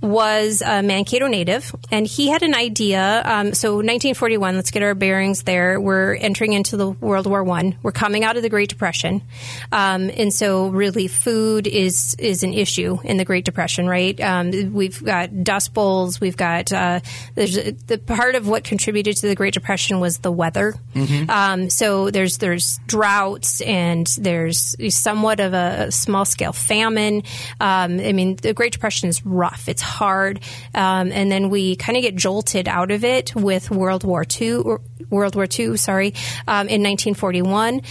was 0.00 0.62
a 0.62 0.82
Mankato 0.82 1.26
native, 1.26 1.74
and 1.90 2.06
he 2.06 2.28
had 2.28 2.42
an 2.42 2.54
idea. 2.54 3.22
Um, 3.24 3.54
so 3.54 3.74
1941, 3.76 4.56
let's 4.56 4.70
get 4.70 4.82
our 4.82 4.94
bearings 4.94 5.42
there. 5.44 5.80
We're 5.80 6.14
entering 6.14 6.52
into 6.54 6.76
the 6.76 6.90
World 6.90 7.26
War 7.26 7.44
One. 7.44 7.76
We're 7.82 7.92
coming 7.92 8.24
out 8.24 8.36
of 8.36 8.42
the 8.42 8.48
Great 8.48 8.68
Depression, 8.68 9.22
um, 9.70 10.10
and 10.16 10.32
so 10.32 10.68
really 10.68 11.06
food 11.08 11.66
is 11.66 12.14
is 12.18 12.42
an 12.42 12.52
issue 12.54 12.98
in 13.04 13.16
the 13.16 13.24
Great 13.24 13.44
Depression, 13.44 13.86
right? 13.86 14.18
Um, 14.20 14.72
we've 14.72 15.02
got 15.04 15.44
dust 15.44 15.72
bowls. 15.74 16.20
We've 16.20 16.36
got 16.36 16.72
uh, 16.72 17.00
the 17.34 18.00
part 18.06 18.34
of 18.34 18.48
what 18.48 18.64
contributed 18.64 19.16
to 19.18 19.28
the 19.28 19.34
Great 19.34 19.54
Depression 19.54 20.00
was 20.00 20.18
the 20.18 20.32
weather. 20.32 20.74
Um, 20.94 21.30
Um, 21.52 21.70
so 21.70 22.10
there's 22.10 22.38
there's 22.38 22.78
droughts 22.86 23.60
and 23.62 24.06
there's 24.18 24.76
somewhat 24.94 25.40
of 25.40 25.54
a 25.54 25.90
small 25.90 26.24
scale 26.24 26.52
famine. 26.52 27.22
Um, 27.60 28.00
I 28.00 28.12
mean, 28.12 28.36
the 28.36 28.52
Great 28.52 28.72
Depression 28.72 29.08
is 29.08 29.24
rough. 29.24 29.68
It's 29.68 29.82
hard, 29.82 30.40
um, 30.74 31.12
and 31.12 31.30
then 31.30 31.50
we 31.50 31.76
kind 31.76 31.96
of 31.96 32.02
get 32.02 32.16
jolted 32.16 32.68
out 32.68 32.90
of 32.90 33.04
it 33.04 33.34
with 33.34 33.70
World 33.70 34.04
War 34.04 34.24
II. 34.40 34.62
World 35.10 35.36
War 35.36 35.46
II, 35.46 35.76
sorry, 35.76 36.14
um, 36.48 36.68
in 36.68 36.82
1941. 36.82 37.82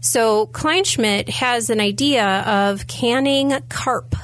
So 0.00 0.46
Kleinschmidt 0.46 1.28
has 1.28 1.68
an 1.68 1.80
idea 1.80 2.24
of 2.24 2.86
canning 2.86 3.52
carp, 3.68 4.16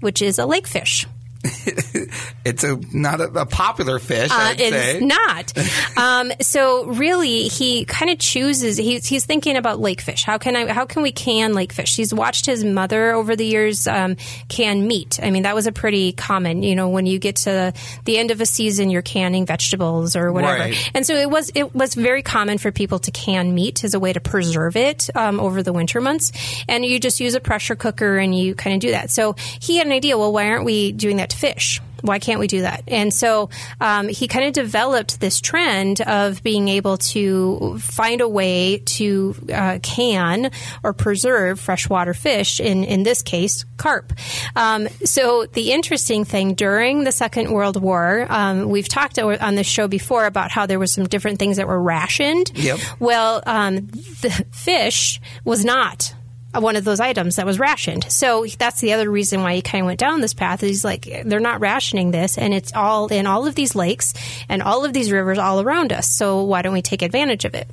which 0.00 0.20
is 0.22 0.38
a 0.38 0.46
lake 0.46 0.66
fish. 0.66 1.06
it's 2.44 2.64
a 2.64 2.78
not 2.92 3.20
a, 3.20 3.24
a 3.40 3.46
popular 3.46 3.98
fish. 3.98 4.30
Uh, 4.30 4.54
it's 4.58 4.76
say. 4.76 5.00
not. 5.00 5.52
um, 5.96 6.32
so 6.40 6.84
really, 6.86 7.48
he 7.48 7.86
kind 7.86 8.10
of 8.10 8.18
chooses. 8.18 8.76
He's 8.76 9.06
he's 9.06 9.24
thinking 9.24 9.56
about 9.56 9.80
lake 9.80 10.02
fish. 10.02 10.24
How 10.24 10.36
can 10.36 10.54
I? 10.54 10.70
How 10.70 10.84
can 10.84 11.02
we 11.02 11.12
can 11.12 11.54
lake 11.54 11.72
fish? 11.72 11.96
He's 11.96 12.12
watched 12.12 12.44
his 12.44 12.62
mother 12.62 13.12
over 13.12 13.36
the 13.36 13.46
years 13.46 13.86
um, 13.86 14.16
can 14.48 14.86
meat. 14.86 15.18
I 15.22 15.30
mean, 15.30 15.44
that 15.44 15.54
was 15.54 15.66
a 15.66 15.72
pretty 15.72 16.12
common. 16.12 16.62
You 16.62 16.76
know, 16.76 16.90
when 16.90 17.06
you 17.06 17.18
get 17.18 17.36
to 17.36 17.72
the 18.04 18.18
end 18.18 18.30
of 18.30 18.42
a 18.42 18.46
season, 18.46 18.90
you're 18.90 19.00
canning 19.00 19.46
vegetables 19.46 20.16
or 20.16 20.32
whatever. 20.32 20.58
Right. 20.58 20.90
And 20.92 21.06
so 21.06 21.14
it 21.14 21.30
was 21.30 21.50
it 21.54 21.74
was 21.74 21.94
very 21.94 22.22
common 22.22 22.58
for 22.58 22.70
people 22.70 22.98
to 22.98 23.10
can 23.10 23.54
meat 23.54 23.82
as 23.82 23.94
a 23.94 24.00
way 24.00 24.12
to 24.12 24.20
preserve 24.20 24.76
it 24.76 25.08
um, 25.14 25.40
over 25.40 25.62
the 25.62 25.72
winter 25.72 26.02
months. 26.02 26.32
And 26.68 26.84
you 26.84 27.00
just 27.00 27.18
use 27.18 27.34
a 27.34 27.40
pressure 27.40 27.76
cooker 27.76 28.18
and 28.18 28.36
you 28.36 28.54
kind 28.54 28.74
of 28.74 28.80
do 28.80 28.90
that. 28.90 29.10
So 29.10 29.36
he 29.38 29.78
had 29.78 29.86
an 29.86 29.92
idea. 29.94 30.18
Well, 30.18 30.34
why 30.34 30.48
aren't 30.48 30.66
we 30.66 30.92
doing 30.92 31.16
that 31.16 31.29
fish? 31.32 31.80
Why 32.02 32.18
can't 32.18 32.40
we 32.40 32.46
do 32.46 32.62
that? 32.62 32.84
And 32.88 33.12
so 33.12 33.50
um, 33.80 34.08
he 34.08 34.26
kind 34.26 34.46
of 34.46 34.52
developed 34.52 35.20
this 35.20 35.40
trend 35.40 36.00
of 36.00 36.42
being 36.42 36.68
able 36.68 36.96
to 36.96 37.78
find 37.78 38.20
a 38.20 38.28
way 38.28 38.78
to 38.78 39.34
uh, 39.52 39.78
can 39.82 40.50
or 40.82 40.92
preserve 40.92 41.60
freshwater 41.60 42.14
fish, 42.14 42.58
in, 42.58 42.84
in 42.84 43.02
this 43.02 43.22
case, 43.22 43.64
carp. 43.76 44.12
Um, 44.56 44.88
so 45.04 45.46
the 45.46 45.72
interesting 45.72 46.24
thing 46.24 46.54
during 46.54 47.04
the 47.04 47.12
Second 47.12 47.50
World 47.50 47.80
War, 47.80 48.26
um, 48.30 48.70
we've 48.70 48.88
talked 48.88 49.18
on 49.18 49.54
this 49.54 49.66
show 49.66 49.86
before 49.86 50.24
about 50.24 50.50
how 50.50 50.66
there 50.66 50.78
was 50.78 50.92
some 50.92 51.04
different 51.04 51.38
things 51.38 51.58
that 51.58 51.68
were 51.68 51.80
rationed. 51.80 52.50
Yep. 52.54 52.78
Well, 52.98 53.42
um, 53.46 53.88
the 54.22 54.46
fish 54.52 55.20
was 55.44 55.64
not 55.64 56.14
one 56.52 56.76
of 56.76 56.84
those 56.84 57.00
items 57.00 57.36
that 57.36 57.46
was 57.46 57.58
rationed. 57.58 58.10
So 58.10 58.44
that's 58.58 58.80
the 58.80 58.92
other 58.92 59.10
reason 59.10 59.42
why 59.42 59.54
he 59.54 59.62
kind 59.62 59.82
of 59.82 59.86
went 59.86 60.00
down 60.00 60.20
this 60.20 60.34
path. 60.34 60.60
He's 60.60 60.84
like, 60.84 61.08
they're 61.24 61.40
not 61.40 61.60
rationing 61.60 62.10
this, 62.10 62.38
and 62.38 62.52
it's 62.52 62.72
all 62.74 63.06
in 63.08 63.26
all 63.26 63.46
of 63.46 63.54
these 63.54 63.74
lakes 63.74 64.14
and 64.48 64.62
all 64.62 64.84
of 64.84 64.92
these 64.92 65.12
rivers 65.12 65.38
all 65.38 65.60
around 65.60 65.92
us. 65.92 66.08
So 66.08 66.42
why 66.44 66.62
don't 66.62 66.72
we 66.72 66.82
take 66.82 67.02
advantage 67.02 67.44
of 67.44 67.54
it? 67.54 67.68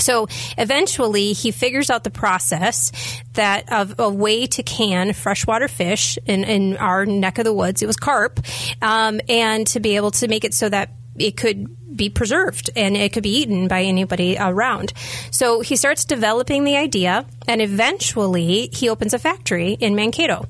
So 0.00 0.26
eventually, 0.58 1.32
he 1.32 1.52
figures 1.52 1.88
out 1.88 2.02
the 2.02 2.10
process 2.10 2.90
that 3.34 3.72
of 3.72 3.94
a 4.00 4.10
way 4.10 4.46
to 4.48 4.62
can 4.62 5.12
freshwater 5.12 5.68
fish 5.68 6.18
in, 6.26 6.42
in 6.42 6.76
our 6.78 7.06
neck 7.06 7.38
of 7.38 7.44
the 7.44 7.52
woods. 7.52 7.80
It 7.80 7.86
was 7.86 7.96
carp, 7.96 8.40
um, 8.82 9.20
and 9.28 9.66
to 9.68 9.80
be 9.80 9.94
able 9.94 10.10
to 10.12 10.26
make 10.26 10.44
it 10.44 10.52
so 10.52 10.68
that 10.68 10.90
it 11.16 11.36
could 11.36 11.68
be 11.94 12.10
preserved 12.10 12.70
and 12.76 12.96
it 12.96 13.12
could 13.12 13.22
be 13.22 13.40
eaten 13.40 13.68
by 13.68 13.82
anybody 13.82 14.36
around. 14.38 14.92
So 15.30 15.60
he 15.60 15.76
starts 15.76 16.04
developing 16.04 16.64
the 16.64 16.76
idea, 16.76 17.24
and 17.46 17.62
eventually 17.62 18.68
he 18.72 18.88
opens 18.88 19.14
a 19.14 19.18
factory 19.18 19.72
in 19.72 19.94
Mankato. 19.94 20.46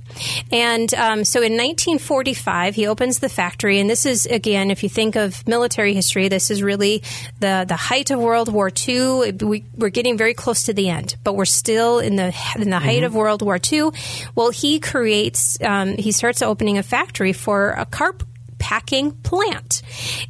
And 0.50 0.92
um, 0.94 1.24
so 1.24 1.40
in 1.40 1.52
1945, 1.52 2.74
he 2.74 2.86
opens 2.86 3.18
the 3.18 3.28
factory, 3.28 3.78
and 3.78 3.90
this 3.90 4.06
is 4.06 4.26
again, 4.26 4.70
if 4.70 4.82
you 4.82 4.88
think 4.88 5.16
of 5.16 5.46
military 5.46 5.94
history, 5.94 6.28
this 6.28 6.50
is 6.50 6.62
really 6.62 7.02
the 7.40 7.64
the 7.66 7.76
height 7.76 8.10
of 8.10 8.20
World 8.20 8.52
War 8.52 8.70
II. 8.86 9.32
We, 9.32 9.64
are 9.80 9.90
getting 9.90 10.16
very 10.16 10.34
close 10.34 10.64
to 10.64 10.72
the 10.72 10.88
end, 10.88 11.16
but 11.24 11.34
we're 11.34 11.44
still 11.44 11.98
in 11.98 12.16
the 12.16 12.34
in 12.56 12.70
the 12.70 12.78
height 12.78 12.98
mm-hmm. 12.98 13.06
of 13.06 13.14
World 13.14 13.42
War 13.42 13.58
II. 13.72 13.90
Well, 14.34 14.50
he 14.50 14.80
creates, 14.80 15.60
um, 15.62 15.96
he 15.96 16.12
starts 16.12 16.42
opening 16.42 16.78
a 16.78 16.82
factory 16.82 17.32
for 17.32 17.70
a 17.70 17.84
carp 17.84 18.22
packing 18.64 19.12
plant. 19.12 19.82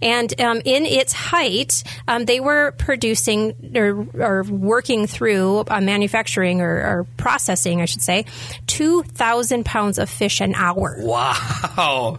And 0.03 0.41
um, 0.41 0.61
in 0.65 0.87
its 0.87 1.13
height, 1.13 1.85
um, 2.09 2.25
they 2.25 2.41
were 2.41 2.73
producing 2.73 3.55
or, 3.77 4.09
or 4.19 4.43
working 4.43 5.07
through 5.07 5.65
uh, 5.69 5.81
manufacturing 5.81 6.61
or, 6.61 6.75
or, 6.75 7.07
processing, 7.17 7.81
I 7.81 7.85
should 7.85 8.03
say, 8.03 8.25
2,000 8.67 9.65
pounds 9.65 9.99
of 9.99 10.11
fish 10.11 10.41
an 10.41 10.55
hour. 10.57 10.97
Wow. 10.99 12.19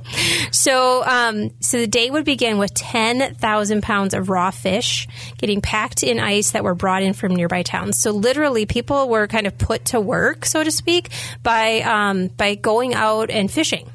So, 0.52 1.04
um, 1.04 1.52
so 1.60 1.80
the 1.80 1.88
day 1.88 2.10
would 2.10 2.24
begin 2.24 2.58
with 2.60 2.74
10,000 2.74 3.84
pounds 3.84 4.14
of 4.14 4.30
raw 4.30 4.52
fish 4.52 5.08
getting 5.38 5.60
packed 5.60 6.02
in 6.02 6.20
ice 6.20 6.52
that 6.52 6.64
were 6.64 6.76
brought 6.76 7.04
in 7.04 7.12
from 7.14 7.36
nearby 7.36 7.62
towns. 7.62 8.00
So 8.00 8.12
literally, 8.12 8.66
people 8.66 9.10
were 9.10 9.28
kind 9.28 9.48
of 9.48 9.58
put 9.58 9.86
to 9.86 10.00
work, 10.00 10.46
so 10.46 10.64
to 10.64 10.72
speak, 10.72 11.10
by 11.44 11.82
um, 11.82 12.28
by 12.28 12.56
going 12.56 12.94
out 12.94 13.30
and 13.30 13.52
fishing. 13.52 13.90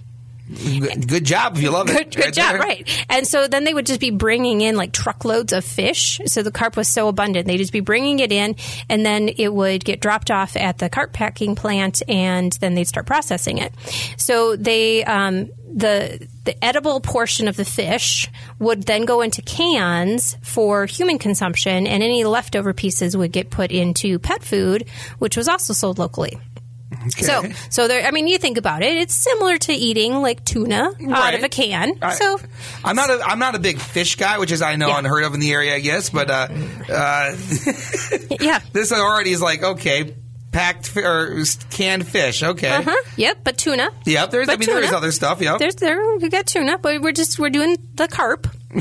Good 0.51 1.25
job 1.25 1.57
if 1.57 1.63
you 1.63 1.71
love 1.71 1.89
it. 1.89 1.97
Good, 1.97 2.17
good 2.17 2.25
right 2.25 2.35
job, 2.35 2.53
there. 2.53 2.61
right. 2.61 3.07
And 3.09 3.27
so 3.27 3.47
then 3.47 3.65
they 3.65 3.75
would 3.75 3.87
just 3.87 4.01
be 4.01 4.11
bringing 4.11 4.61
in 4.61 4.77
like 4.77 4.93
truckloads 4.93 5.53
of 5.53 5.65
fish. 5.65 6.21
So 6.27 6.43
the 6.43 6.51
carp 6.51 6.77
was 6.77 6.89
so 6.89 7.09
abundant. 7.09 7.47
They'd 7.47 7.59
just 7.59 7.73
be 7.73 7.81
bringing 7.81 8.19
it 8.19 8.33
in 8.33 8.57
and 8.89 9.05
then 9.07 9.29
it 9.29 9.53
would 9.53 9.85
get 9.85 10.01
dropped 10.01 10.31
off 10.31 10.57
at 10.57 10.79
the 10.79 10.89
carp 10.89 11.13
packing 11.13 11.55
plant 11.55 12.03
and 12.09 12.53
then 12.61 12.75
they'd 12.75 12.89
start 12.89 13.07
processing 13.07 13.59
it. 13.59 13.73
So 14.17 14.57
they, 14.57 15.05
um, 15.05 15.51
the 15.73 16.27
the 16.45 16.65
edible 16.65 17.01
portion 17.01 17.47
of 17.47 17.57
the 17.57 17.65
fish 17.65 18.29
would 18.59 18.85
then 18.85 19.05
go 19.05 19.21
into 19.21 19.43
cans 19.43 20.37
for 20.43 20.87
human 20.87 21.19
consumption, 21.19 21.87
and 21.87 22.03
any 22.03 22.25
leftover 22.25 22.73
pieces 22.73 23.17
would 23.17 23.31
get 23.31 23.51
put 23.51 23.71
into 23.71 24.19
pet 24.19 24.43
food, 24.43 24.89
which 25.19 25.37
was 25.37 25.49
also 25.49 25.73
sold 25.73 25.99
locally. 25.99 26.39
Okay. 26.93 27.23
So, 27.23 27.45
so 27.71 27.89
there. 27.89 28.05
I 28.05 28.11
mean, 28.11 28.27
you 28.27 28.37
think 28.39 28.59
about 28.59 28.83
it; 28.83 28.99
it's 28.99 29.15
similar 29.15 29.59
to 29.59 29.73
eating 29.73 30.15
like 30.23 30.45
tuna 30.45 30.93
right. 31.01 31.11
out 31.11 31.35
of 31.35 31.45
a 31.45 31.49
can. 31.49 31.93
I, 32.03 32.15
so, 32.15 32.41
I'm 32.85 32.97
not 32.97 33.11
a 33.11 33.21
I'm 33.25 33.39
not 33.39 33.55
a 33.55 33.61
big 33.61 33.79
fish 33.79 34.17
guy, 34.17 34.39
which 34.39 34.51
is 34.51 34.61
I 34.61 34.77
know 34.77 34.89
yeah. 34.89 34.99
unheard 34.99 35.25
of 35.25 35.35
in 35.35 35.41
the 35.41 35.53
area, 35.53 35.75
I 35.77 35.81
guess. 35.81 36.11
But 36.11 36.31
uh, 36.31 36.49
uh, 36.93 37.37
yeah, 38.41 38.61
this 38.73 38.93
already 38.93 39.31
is 39.31 39.41
like 39.41 39.63
okay, 39.63 40.15
packed 40.51 40.97
or 40.97 41.45
canned 41.71 42.07
fish. 42.07 42.43
Okay. 42.43 42.69
Uh-huh. 42.71 43.03
Yep, 43.17 43.39
but 43.45 43.57
tuna. 43.57 43.91
Yep. 44.07 44.31
There's. 44.31 44.47
But 44.47 44.53
I 44.55 44.57
mean, 44.57 44.69
tuna. 44.69 44.81
there's 44.81 44.93
other 44.93 45.13
stuff. 45.13 45.41
Yep. 45.41 45.59
There's 45.59 45.77
there. 45.77 46.17
We 46.17 46.29
got 46.29 46.47
tuna, 46.47 46.79
but 46.79 47.01
we're 47.01 47.13
just 47.13 47.39
we're 47.39 47.51
doing 47.51 47.77
the 47.95 48.09
carp. 48.09 48.49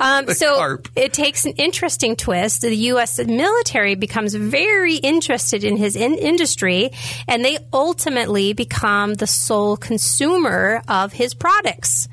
Um, 0.00 0.28
so 0.28 0.56
carp. 0.56 0.88
it 0.96 1.12
takes 1.12 1.44
an 1.44 1.52
interesting 1.52 2.16
twist. 2.16 2.62
The 2.62 2.74
U.S. 2.74 3.18
military 3.18 3.94
becomes 3.94 4.34
very 4.34 4.96
interested 4.96 5.62
in 5.62 5.76
his 5.76 5.94
in- 5.94 6.18
industry, 6.18 6.90
and 7.28 7.44
they 7.44 7.58
ultimately 7.72 8.52
become 8.54 9.14
the 9.14 9.26
sole 9.26 9.76
consumer 9.76 10.82
of 10.88 11.12
his 11.12 11.34
products. 11.34 12.08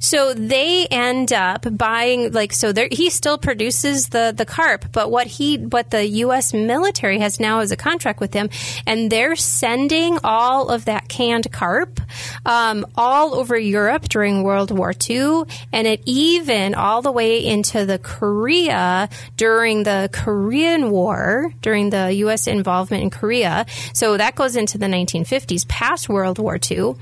So 0.00 0.34
they 0.34 0.86
end 0.86 1.32
up 1.32 1.66
buying 1.76 2.32
like 2.32 2.52
so. 2.52 2.72
He 2.90 3.10
still 3.10 3.38
produces 3.38 4.08
the 4.08 4.32
the 4.36 4.44
carp, 4.44 4.86
but 4.92 5.10
what 5.10 5.26
he 5.26 5.56
what 5.56 5.90
the 5.90 6.06
U.S. 6.24 6.52
military 6.52 7.18
has 7.18 7.40
now 7.40 7.60
is 7.60 7.72
a 7.72 7.76
contract 7.76 8.20
with 8.20 8.34
him, 8.34 8.50
and 8.86 9.10
they're 9.10 9.36
sending 9.36 10.18
all 10.24 10.68
of 10.68 10.84
that 10.86 11.08
canned 11.08 11.50
carp 11.52 12.00
um, 12.46 12.86
all 12.96 13.34
over 13.34 13.58
Europe 13.58 14.08
during 14.08 14.42
World 14.42 14.70
War 14.70 14.92
II, 15.08 15.44
and 15.72 15.86
it 15.86 16.00
even 16.04 16.74
all 16.74 17.02
the 17.02 17.12
way 17.12 17.44
into 17.44 17.86
the 17.86 17.98
Korea 17.98 19.08
during 19.36 19.84
the 19.84 20.08
Korean 20.12 20.90
War, 20.90 21.52
during 21.62 21.90
the 21.90 22.12
U.S. 22.24 22.46
involvement 22.46 23.02
in 23.02 23.10
Korea. 23.10 23.66
So 23.92 24.16
that 24.16 24.34
goes 24.34 24.56
into 24.56 24.78
the 24.78 24.86
1950s, 24.86 25.66
past 25.68 26.08
World 26.08 26.38
War 26.38 26.58
II. 26.70 26.94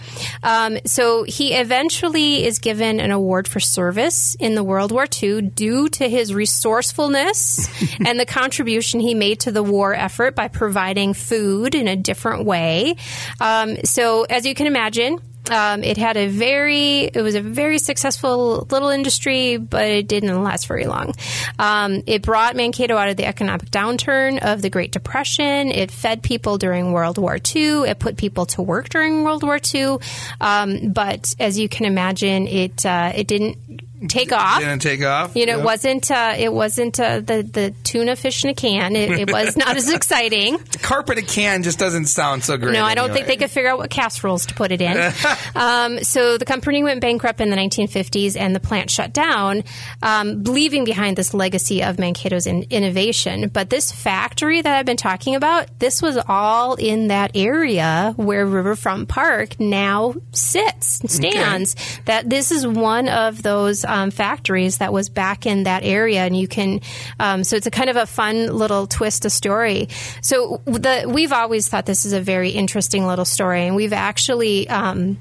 Um, 0.42 0.78
so 0.85 1.25
he 1.25 1.54
eventually 1.54 2.45
is 2.45 2.51
given 2.59 3.00
an 3.00 3.11
award 3.11 3.49
for 3.49 3.61
service 3.61 4.35
in 4.38 4.54
the 4.54 4.64
World 4.64 4.92
War 4.92 5.06
II 5.23 5.42
due 5.42 5.88
to 5.90 6.09
his 6.09 6.35
resourcefulness 6.35 7.68
and 8.04 8.18
the 8.18 8.26
contribution 8.26 9.00
he 9.00 9.14
made 9.14 9.40
to 9.40 9.52
the 9.52 9.62
war 9.62 9.94
effort 9.94 10.35
by 10.35 10.49
providing 10.49 11.14
food 11.14 11.75
in 11.75 11.88
a 11.88 11.97
different 11.97 12.44
way. 12.44 12.97
Um, 13.40 13.76
so, 13.85 14.25
as 14.25 14.47
you 14.47 14.54
can 14.54 14.66
imagine, 14.66 15.18
um, 15.51 15.83
it 15.83 15.97
had 15.97 16.17
a 16.17 16.29
very, 16.29 17.05
it 17.05 17.23
was 17.23 17.35
a 17.35 17.41
very 17.41 17.79
successful 17.79 18.67
little 18.71 18.91
industry, 18.91 19.57
but 19.57 19.85
it 19.87 20.09
didn't 20.09 20.43
last 20.43 20.67
very 20.67 20.87
long. 20.87 21.15
Um, 21.59 22.03
it 22.07 22.23
brought 22.23 22.55
Mankato 22.55 22.97
out 22.97 23.09
of 23.09 23.17
the 23.17 23.27
economic 23.27 23.71
downturn 23.71 24.39
of 24.41 24.63
the 24.63 24.71
Great 24.71 24.93
Depression. 24.93 25.71
It 25.71 25.91
fed 25.91 26.23
people 26.23 26.59
during 26.59 26.93
World 26.93 27.19
War 27.19 27.39
II. 27.55 27.89
It 27.89 27.99
put 27.99 28.17
people 28.17 28.47
to 28.47 28.63
work 28.63 28.89
during 28.89 29.25
World 29.25 29.43
War 29.43 29.59
II. 29.75 29.99
Um, 30.41 30.93
but 30.93 31.35
as 31.41 31.59
you 31.59 31.69
can 31.69 31.87
imagine, 31.87 32.47
it 32.47 32.87
uh, 32.87 33.13
it 33.15 33.27
didn't 33.27 33.83
take 34.09 34.32
off. 34.32 34.61
Didn't 34.61 34.82
take 34.82 35.02
off. 35.02 35.37
You 35.37 35.47
know, 35.47 35.59
it 35.59 35.64
wasn't 35.64 36.11
uh, 36.11 36.35
it 36.38 36.52
wasn't 36.52 36.99
uh, 36.99 37.21
the 37.21 37.42
the 37.42 37.75
tuna 37.85 38.16
fish 38.16 38.44
in 38.44 38.50
a 38.50 38.54
can. 38.54 38.97
It, 38.97 39.11
it 39.11 39.32
was 39.32 39.56
not 39.56 39.76
as 39.76 39.90
exciting. 39.94 40.59
Carp 40.82 41.11
in 41.11 41.18
a 41.18 41.23
can 41.23 41.62
just 41.62 41.78
doesn't 41.78 42.06
sound 42.06 42.44
so 42.44 42.56
great. 42.56 42.73
No, 42.73 42.85
I 42.85 42.94
don't 42.94 43.12
think 43.12 43.26
they 43.26 43.37
could 43.37 43.50
figure 43.50 43.71
out 43.71 43.78
what 43.78 43.90
casseroles 43.90 44.47
to 44.47 44.54
put 44.54 44.73
it 44.73 44.80
in. 44.80 45.12
um, 45.54 46.02
so 46.02 46.38
the 46.38 46.44
company 46.44 46.82
went 46.82 47.00
bankrupt 47.00 47.40
in 47.40 47.50
the 47.50 47.56
1950s, 47.56 48.37
and 48.37 48.54
the 48.54 48.61
plant 48.61 48.90
shut 48.90 49.12
down, 49.12 49.64
um, 50.02 50.44
leaving 50.44 50.85
behind 50.85 51.16
this 51.16 51.35
legacy 51.35 51.82
of 51.82 51.97
Mankato's 51.97 52.47
in- 52.47 52.66
innovation. 52.71 53.49
But 53.49 53.71
this 53.71 53.92
factory 53.92 54.61
that 54.62 54.78
I've 54.78 54.87
been 54.87 54.97
talking 54.97 55.35
about, 55.35 55.78
this 55.78 56.02
was 56.02 56.18
all 56.28 56.75
in 56.75 57.09
that 57.09 57.32
area 57.35 58.12
where 58.16 58.47
Riverfront 58.47 59.09
Park 59.09 59.59
now 59.61 60.14
sits 60.32 61.00
and 61.00 61.11
stands. 61.11 61.76
That 62.06 62.28
this 62.28 62.50
is 62.50 62.66
one 62.66 63.09
of 63.09 63.42
those 63.42 63.85
um, 63.93 64.11
factories 64.11 64.79
that 64.79 64.93
was 64.93 65.11
back 65.11 65.45
in 65.45 65.65
that 65.65 65.85
area, 65.85 66.25
and 66.25 66.37
you 66.37 66.49
can. 66.49 66.81
Um, 67.21 67.45
so 67.45 67.57
it's 67.57 67.67
a 67.67 67.71
kind 67.71 67.91
of 67.91 67.97
a 67.97 68.07
fun 68.07 68.47
little 68.47 68.87
twist 68.87 69.25
of 69.27 69.33
story. 69.33 69.89
So 70.23 70.63
the 70.65 71.05
we've 71.07 71.33
always 71.33 71.69
thought 71.69 71.85
this 71.85 72.07
is 72.07 72.15
a 72.15 72.21
very 72.21 72.51
interesting 72.51 73.07
little 73.07 73.27
story, 73.27 73.67
and 73.67 73.77
we've 73.77 73.93
actually. 73.93 74.69
Um, 74.69 75.19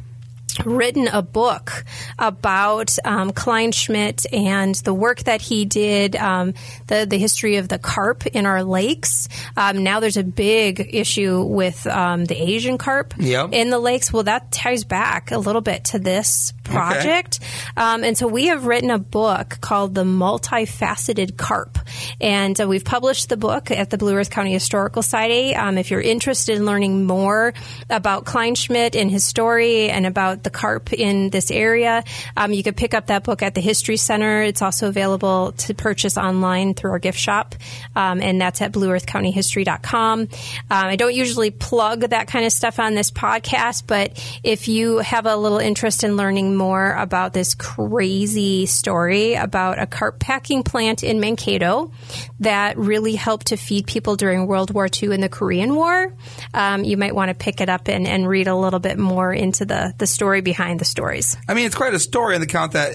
written 0.66 1.08
a 1.08 1.22
book 1.22 1.84
about 2.20 2.98
um, 3.06 3.32
Kleinschmidt 3.32 4.26
and 4.32 4.76
the 4.76 4.94
work 4.94 5.24
that 5.24 5.42
he 5.42 5.66
did, 5.66 6.16
um, 6.16 6.54
the 6.88 7.06
the 7.06 7.18
history 7.18 7.58
of 7.58 7.68
the 7.68 7.80
carp 7.80 8.26
in 8.28 8.46
our 8.46 8.64
lakes. 8.64 9.28
Um, 9.58 9.84
now 9.84 10.00
there's 10.00 10.18
a 10.18 10.24
big 10.24 10.90
issue 10.94 11.42
with 11.44 11.86
um, 11.88 12.26
the 12.26 12.36
Asian 12.36 12.78
carp 12.78 13.14
Yep. 13.18 13.50
in 13.54 13.70
the 13.70 13.80
lakes. 13.80 14.12
Well, 14.14 14.24
that 14.24 14.52
ties 14.52 14.84
back 14.84 15.32
a 15.32 15.38
little 15.38 15.62
bit 15.62 15.86
to 15.86 16.00
this 16.00 16.54
project, 16.64 17.40
um, 17.76 18.04
and 18.04 18.18
so 18.18 18.28
we 18.28 18.48
have 18.48 18.66
written 18.66 18.92
a 18.92 19.00
book 19.00 19.58
called 19.62 19.94
"The 19.96 20.04
Multifaceted 20.04 21.38
Carp," 21.38 21.78
and 22.20 22.60
uh, 22.60 22.68
we've 22.68 22.86
published 22.86 23.30
the 23.30 23.38
book 23.38 23.72
at 23.72 23.90
the 23.90 23.98
Blue 23.98 24.16
Earth 24.16 24.30
County 24.30 24.54
Historical 24.54 25.02
Society. 25.02 25.56
Um, 25.56 25.78
if 25.78 25.92
you're 25.92 26.02
interested 26.02 26.56
in 26.58 26.66
learning 26.66 27.06
more 27.06 27.54
about 27.90 28.26
Kleinschmidt 28.26 29.00
and 29.00 29.10
his 29.12 29.24
story 29.24 29.90
and 29.90 30.06
about 30.06 30.41
the 30.44 30.50
carp 30.50 30.94
in 30.94 31.30
this 31.30 31.52
area, 31.52 32.04
um, 32.38 32.54
you 32.54 32.64
could 32.64 32.78
pick 32.78 32.94
up 32.94 33.08
that 33.08 33.24
book 33.24 33.42
at 33.42 33.56
the 33.56 33.62
History 33.62 33.98
Center. 33.98 34.44
It's 34.44 34.62
also 34.62 34.88
available 34.88 35.54
to 35.54 35.74
purchase 35.74 36.18
online 36.18 36.74
through 36.74 36.92
our 36.92 37.00
gift 37.00 37.20
shop, 37.20 37.56
um, 37.96 38.22
and 38.22 38.40
that's 38.40 38.62
at 38.62 38.72
blueearthcountyhistory.com. 38.72 40.20
Um, 40.22 40.28
I 40.70 40.96
don't 40.96 41.14
usually 41.14 41.52
plug 41.52 42.02
that 42.02 42.28
kind 42.28 42.46
of 42.46 42.52
stuff 42.52 42.80
on 42.80 42.96
this 42.96 43.12
podcast, 43.12 43.84
but 43.88 44.12
if 44.44 44.68
you 44.68 45.00
have 45.00 45.26
a 45.26 45.36
little 45.36 45.60
interest 45.60 46.04
in 46.04 46.16
learning 46.16 46.56
more 46.56 46.94
about 46.94 47.34
this 47.34 47.56
crazy 47.56 48.66
story 48.66 49.36
about 49.36 49.80
a 49.80 49.86
carp 49.86 50.20
packing 50.20 50.64
plant 50.64 51.04
in 51.04 51.20
Mankato 51.20 51.92
that 52.40 52.78
really 52.78 53.16
helped 53.16 53.48
to 53.48 53.58
feed 53.58 53.88
people 53.88 54.16
during 54.16 54.48
World 54.48 54.74
War 54.74 54.88
II 54.88 55.14
and 55.14 55.22
the 55.22 55.30
Korean 55.30 55.76
War, 55.76 56.14
um, 56.54 56.84
you 56.84 56.96
might 56.96 57.14
want 57.14 57.30
to 57.30 57.36
pick 57.36 57.60
it 57.60 57.68
up 57.68 57.88
and, 57.90 58.08
and 58.08 58.28
read 58.28 58.48
a 58.48 58.56
little 58.56 58.80
bit 58.80 58.98
more 58.98 59.34
into 59.34 59.66
the, 59.66 59.94
the 59.98 60.08
story 60.08 60.31
behind 60.40 60.80
the 60.80 60.86
stories. 60.86 61.36
I 61.50 61.54
mean, 61.54 61.66
it's 61.66 61.76
quite 61.76 61.94
a 61.94 62.00
story 62.00 62.36
on 62.36 62.40
the 62.42 62.48
count 62.48 62.72
that, 62.72 62.94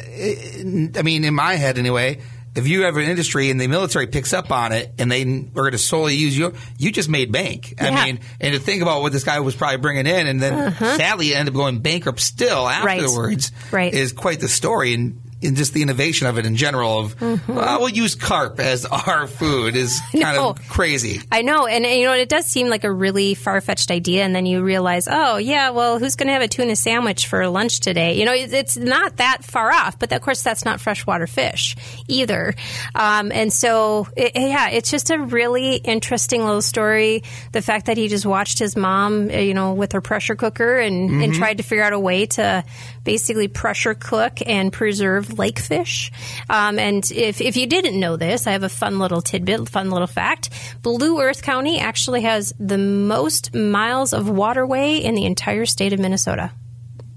I 0.99 1.03
mean, 1.03 1.25
in 1.25 1.35
my 1.35 1.57
head 1.57 1.77
anyway, 1.77 2.21
if 2.55 2.67
you 2.67 2.85
have 2.85 2.97
an 2.97 3.03
industry 3.03 3.51
and 3.51 3.61
the 3.61 3.67
military 3.67 4.07
picks 4.07 4.33
up 4.33 4.51
on 4.51 4.73
it 4.73 4.91
and 4.99 5.13
they 5.13 5.21
are 5.25 5.43
going 5.53 5.73
to 5.73 5.79
solely 5.79 6.15
use 6.15 6.39
you, 6.39 6.55
you 6.79 6.91
just 6.91 7.11
made 7.11 7.31
bank. 7.31 7.75
I 7.79 7.89
Yeah. 7.91 8.05
mean, 8.07 8.21
and 8.41 8.55
to 8.55 8.59
think 8.61 8.81
about 8.81 9.03
what 9.03 9.13
this 9.13 9.25
guy 9.25 9.41
was 9.41 9.55
probably 9.55 9.77
bringing 9.77 10.07
in 10.07 10.27
and 10.27 10.41
then 10.43 10.73
sadly 10.75 11.35
ended 11.35 11.53
up 11.55 11.59
going 11.59 11.81
bankrupt 11.81 12.19
still 12.21 12.65
Uh-huh. 12.65 12.87
Right. 12.87 13.03
afterwards 13.03 13.53
Right. 13.71 13.93
is 13.93 14.13
quite 14.15 14.41
the 14.41 14.49
story. 14.49 14.95
And, 14.95 15.21
and 15.43 15.57
just 15.57 15.75
the 15.75 15.83
innovation 15.83 16.27
of 16.27 16.39
it 16.39 16.47
in 16.47 16.57
general 16.57 16.99
of, 16.99 17.21
well, 17.49 17.81
we'll 17.81 17.89
use 17.89 18.15
carp 18.15 18.59
as 18.59 18.85
our 19.07 19.27
food 19.27 19.77
is 19.77 20.01
kind 20.13 20.25
Mm-hmm. 20.25 20.35
No. 20.37 20.51
of 20.51 20.69
crazy. 20.69 21.21
I 21.31 21.43
know, 21.43 21.67
and, 21.67 21.85
and, 21.87 22.01
you 22.01 22.07
know, 22.07 22.15
it 22.15 22.29
does 22.29 22.47
seem 22.47 22.69
like 22.69 22.85
a 22.85 22.91
really 22.93 23.35
far 23.35 23.61
fetched 23.61 23.91
idea, 23.91 24.25
and 24.25 24.35
then 24.35 24.47
you 24.47 24.63
realize, 24.63 25.07
oh 25.11 25.37
yeah, 25.37 25.71
well, 25.71 25.99
who's 25.99 26.17
going 26.17 26.27
to 26.29 26.33
have 26.33 26.43
a 26.43 26.49
tuna 26.49 26.75
sandwich 26.75 27.27
for 27.27 27.47
lunch 27.49 27.81
today? 27.81 28.19
You 28.19 28.25
know, 28.25 28.33
it, 28.33 28.53
it's 28.53 28.77
not 28.77 29.19
that 29.19 29.45
far 29.45 29.71
off, 29.73 29.99
but 29.99 30.11
of 30.13 30.21
course, 30.23 30.43
that's 30.43 30.65
not 30.65 30.81
freshwater 30.81 31.27
fish 31.27 31.77
either. 32.09 32.55
Um, 32.95 33.31
and 33.33 33.53
so, 33.53 34.09
it, 34.17 34.33
yeah, 34.35 34.71
it's 34.71 34.91
just 34.91 35.11
a 35.11 35.19
really 35.19 35.77
interesting 35.77 36.45
little 36.45 36.63
story. 36.63 37.23
The 37.53 37.63
fact 37.63 37.87
that 37.87 37.97
he 37.97 38.09
just 38.09 38.27
watched 38.27 38.59
his 38.59 38.77
mom, 38.77 39.29
uh, 39.31 39.35
you 39.35 39.55
know, 39.55 39.75
with 39.75 39.93
her 39.93 40.01
pressure 40.01 40.35
cooker 40.35 40.77
and, 40.79 41.23
and 41.23 41.35
tried 41.35 41.59
to 41.59 41.63
figure 41.63 41.85
out 41.85 41.93
a 41.93 42.01
way 42.01 42.27
to 42.27 42.65
basically 43.07 43.49
pressure 43.49 43.95
cook 43.95 44.41
and 44.45 44.71
preserve 44.71 45.39
lake 45.39 45.59
fish. 45.59 46.13
Um, 46.51 46.79
and 46.79 47.11
if, 47.11 47.41
if 47.41 47.57
you 47.57 47.67
didn't 47.67 47.99
know 47.99 48.17
this, 48.17 48.47
I 48.47 48.53
have 48.53 48.65
a 48.65 48.69
fun 48.69 48.99
little 48.99 49.23
tidbit, 49.23 49.69
fun 49.71 49.91
little 49.91 50.07
fact. 50.07 50.51
Blue 50.83 51.19
Earth 51.23 51.41
County 51.41 51.79
actually 51.79 52.23
has 52.23 52.53
the 52.59 52.77
most 52.77 53.55
miles 53.55 54.13
of 54.13 54.29
waterway 54.29 54.97
in 54.97 55.15
the 55.15 55.25
entire 55.25 55.65
state 55.65 55.95
of 55.95 56.01
Minnesota. 56.01 56.51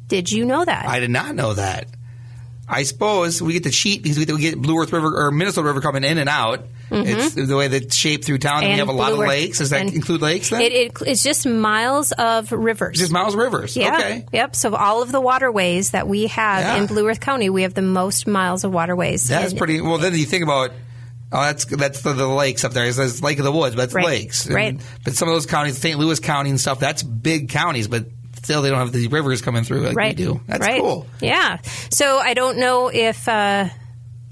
Did 0.08 0.32
you 0.32 0.46
know 0.46 0.64
that? 0.64 0.88
I 0.88 1.00
did 1.00 1.10
not 1.10 1.36
know 1.36 1.54
that. 1.56 1.88
I 2.72 2.84
suppose 2.84 3.42
we 3.42 3.54
get 3.54 3.64
to 3.64 3.72
cheat 3.72 4.04
because 4.04 4.20
we 4.20 4.26
we 4.32 4.42
get 4.42 4.62
Blue 4.62 4.78
Earth 4.78 4.94
River 4.94 5.26
or 5.26 5.32
Minnesota 5.32 5.66
River 5.68 5.82
coming 5.82 6.04
in 6.04 6.20
and 6.20 6.30
out. 6.30 6.66
It's 6.92 7.34
the 7.36 7.56
way 7.56 7.68
that's 7.68 7.96
shaped 7.96 8.26
through 8.26 8.38
town. 8.40 8.64
And, 8.64 8.66
we 8.66 8.70
Mm-hmm. 8.70 8.80
Have 8.80 8.90
a 8.90 8.92
lot 8.94 9.12
of 9.12 9.20
Earth- 9.20 9.28
lakes. 9.28 9.58
Does 9.58 9.72
that 9.72 9.82
and 9.82 9.94
include 9.94 10.22
lakes 10.22 10.50
then? 10.50 10.62
It, 10.62 10.72
it, 10.74 10.92
it's 11.06 11.24
just 11.24 11.46
miles 11.48 12.12
of 12.12 12.52
rivers. 12.52 12.98
Just 12.98 13.12
Miles 13.12 13.36
Rivers. 13.36 13.76
yeah. 13.76 13.96
Okay. 13.98 14.26
Yep. 14.34 14.56
So 14.56 14.76
all 14.76 15.02
of 15.02 15.12
the 15.12 15.20
waterways 15.22 15.92
that 15.92 16.08
we 16.08 16.28
have 16.28 16.62
Yeah. 16.64 16.78
in 16.78 16.86
Blue 16.88 17.08
Earth 17.08 17.20
County, 17.20 17.50
we 17.50 17.64
have 17.64 17.74
the 17.74 17.82
most 17.82 18.28
miles 18.28 18.64
of 18.64 18.72
waterways. 18.72 19.28
That's 19.28 19.52
in- 19.54 19.58
pretty. 19.58 19.82
Well, 19.82 19.98
then 19.98 20.14
you 20.14 20.26
think 20.26 20.44
about. 20.44 20.72
Oh, 21.32 21.42
that's 21.42 21.66
that's 21.66 22.02
the, 22.02 22.14
the 22.14 22.28
lakes 22.28 22.64
up 22.64 22.72
there. 22.74 22.86
It's, 22.86 22.98
it's 22.98 23.22
Lake 23.22 23.38
of 23.38 23.46
the 23.46 23.52
Woods, 23.52 23.76
but 23.76 23.84
that's 23.84 23.94
Right. 23.94 24.06
lakes. 24.06 24.46
And- 24.48 24.56
Right. 24.56 24.82
But 25.04 25.14
some 25.14 25.28
of 25.28 25.36
those 25.36 25.46
counties, 25.46 25.78
St. 25.78 25.98
Louis 26.00 26.20
County 26.20 26.50
and 26.50 26.60
stuff, 26.60 26.80
that's 26.80 27.04
big 27.04 27.50
counties, 27.50 27.88
but 27.88 28.06
still 28.50 28.64
they 28.64 28.72
don't 28.72 28.80
have 28.80 28.92
these 28.92 29.12
rivers 29.12 29.44
coming 29.44 29.64
through 29.64 29.82
like 29.82 29.96
right. 29.96 30.18
we 30.18 30.24
do. 30.26 30.42
That's 30.48 30.66
right. 30.66 30.82
cool. 30.82 31.06
Yeah. 31.22 31.60
So 31.92 32.18
I 32.18 32.34
don't 32.34 32.58
know 32.58 32.88
if 32.88 33.28
uh, 33.28 33.70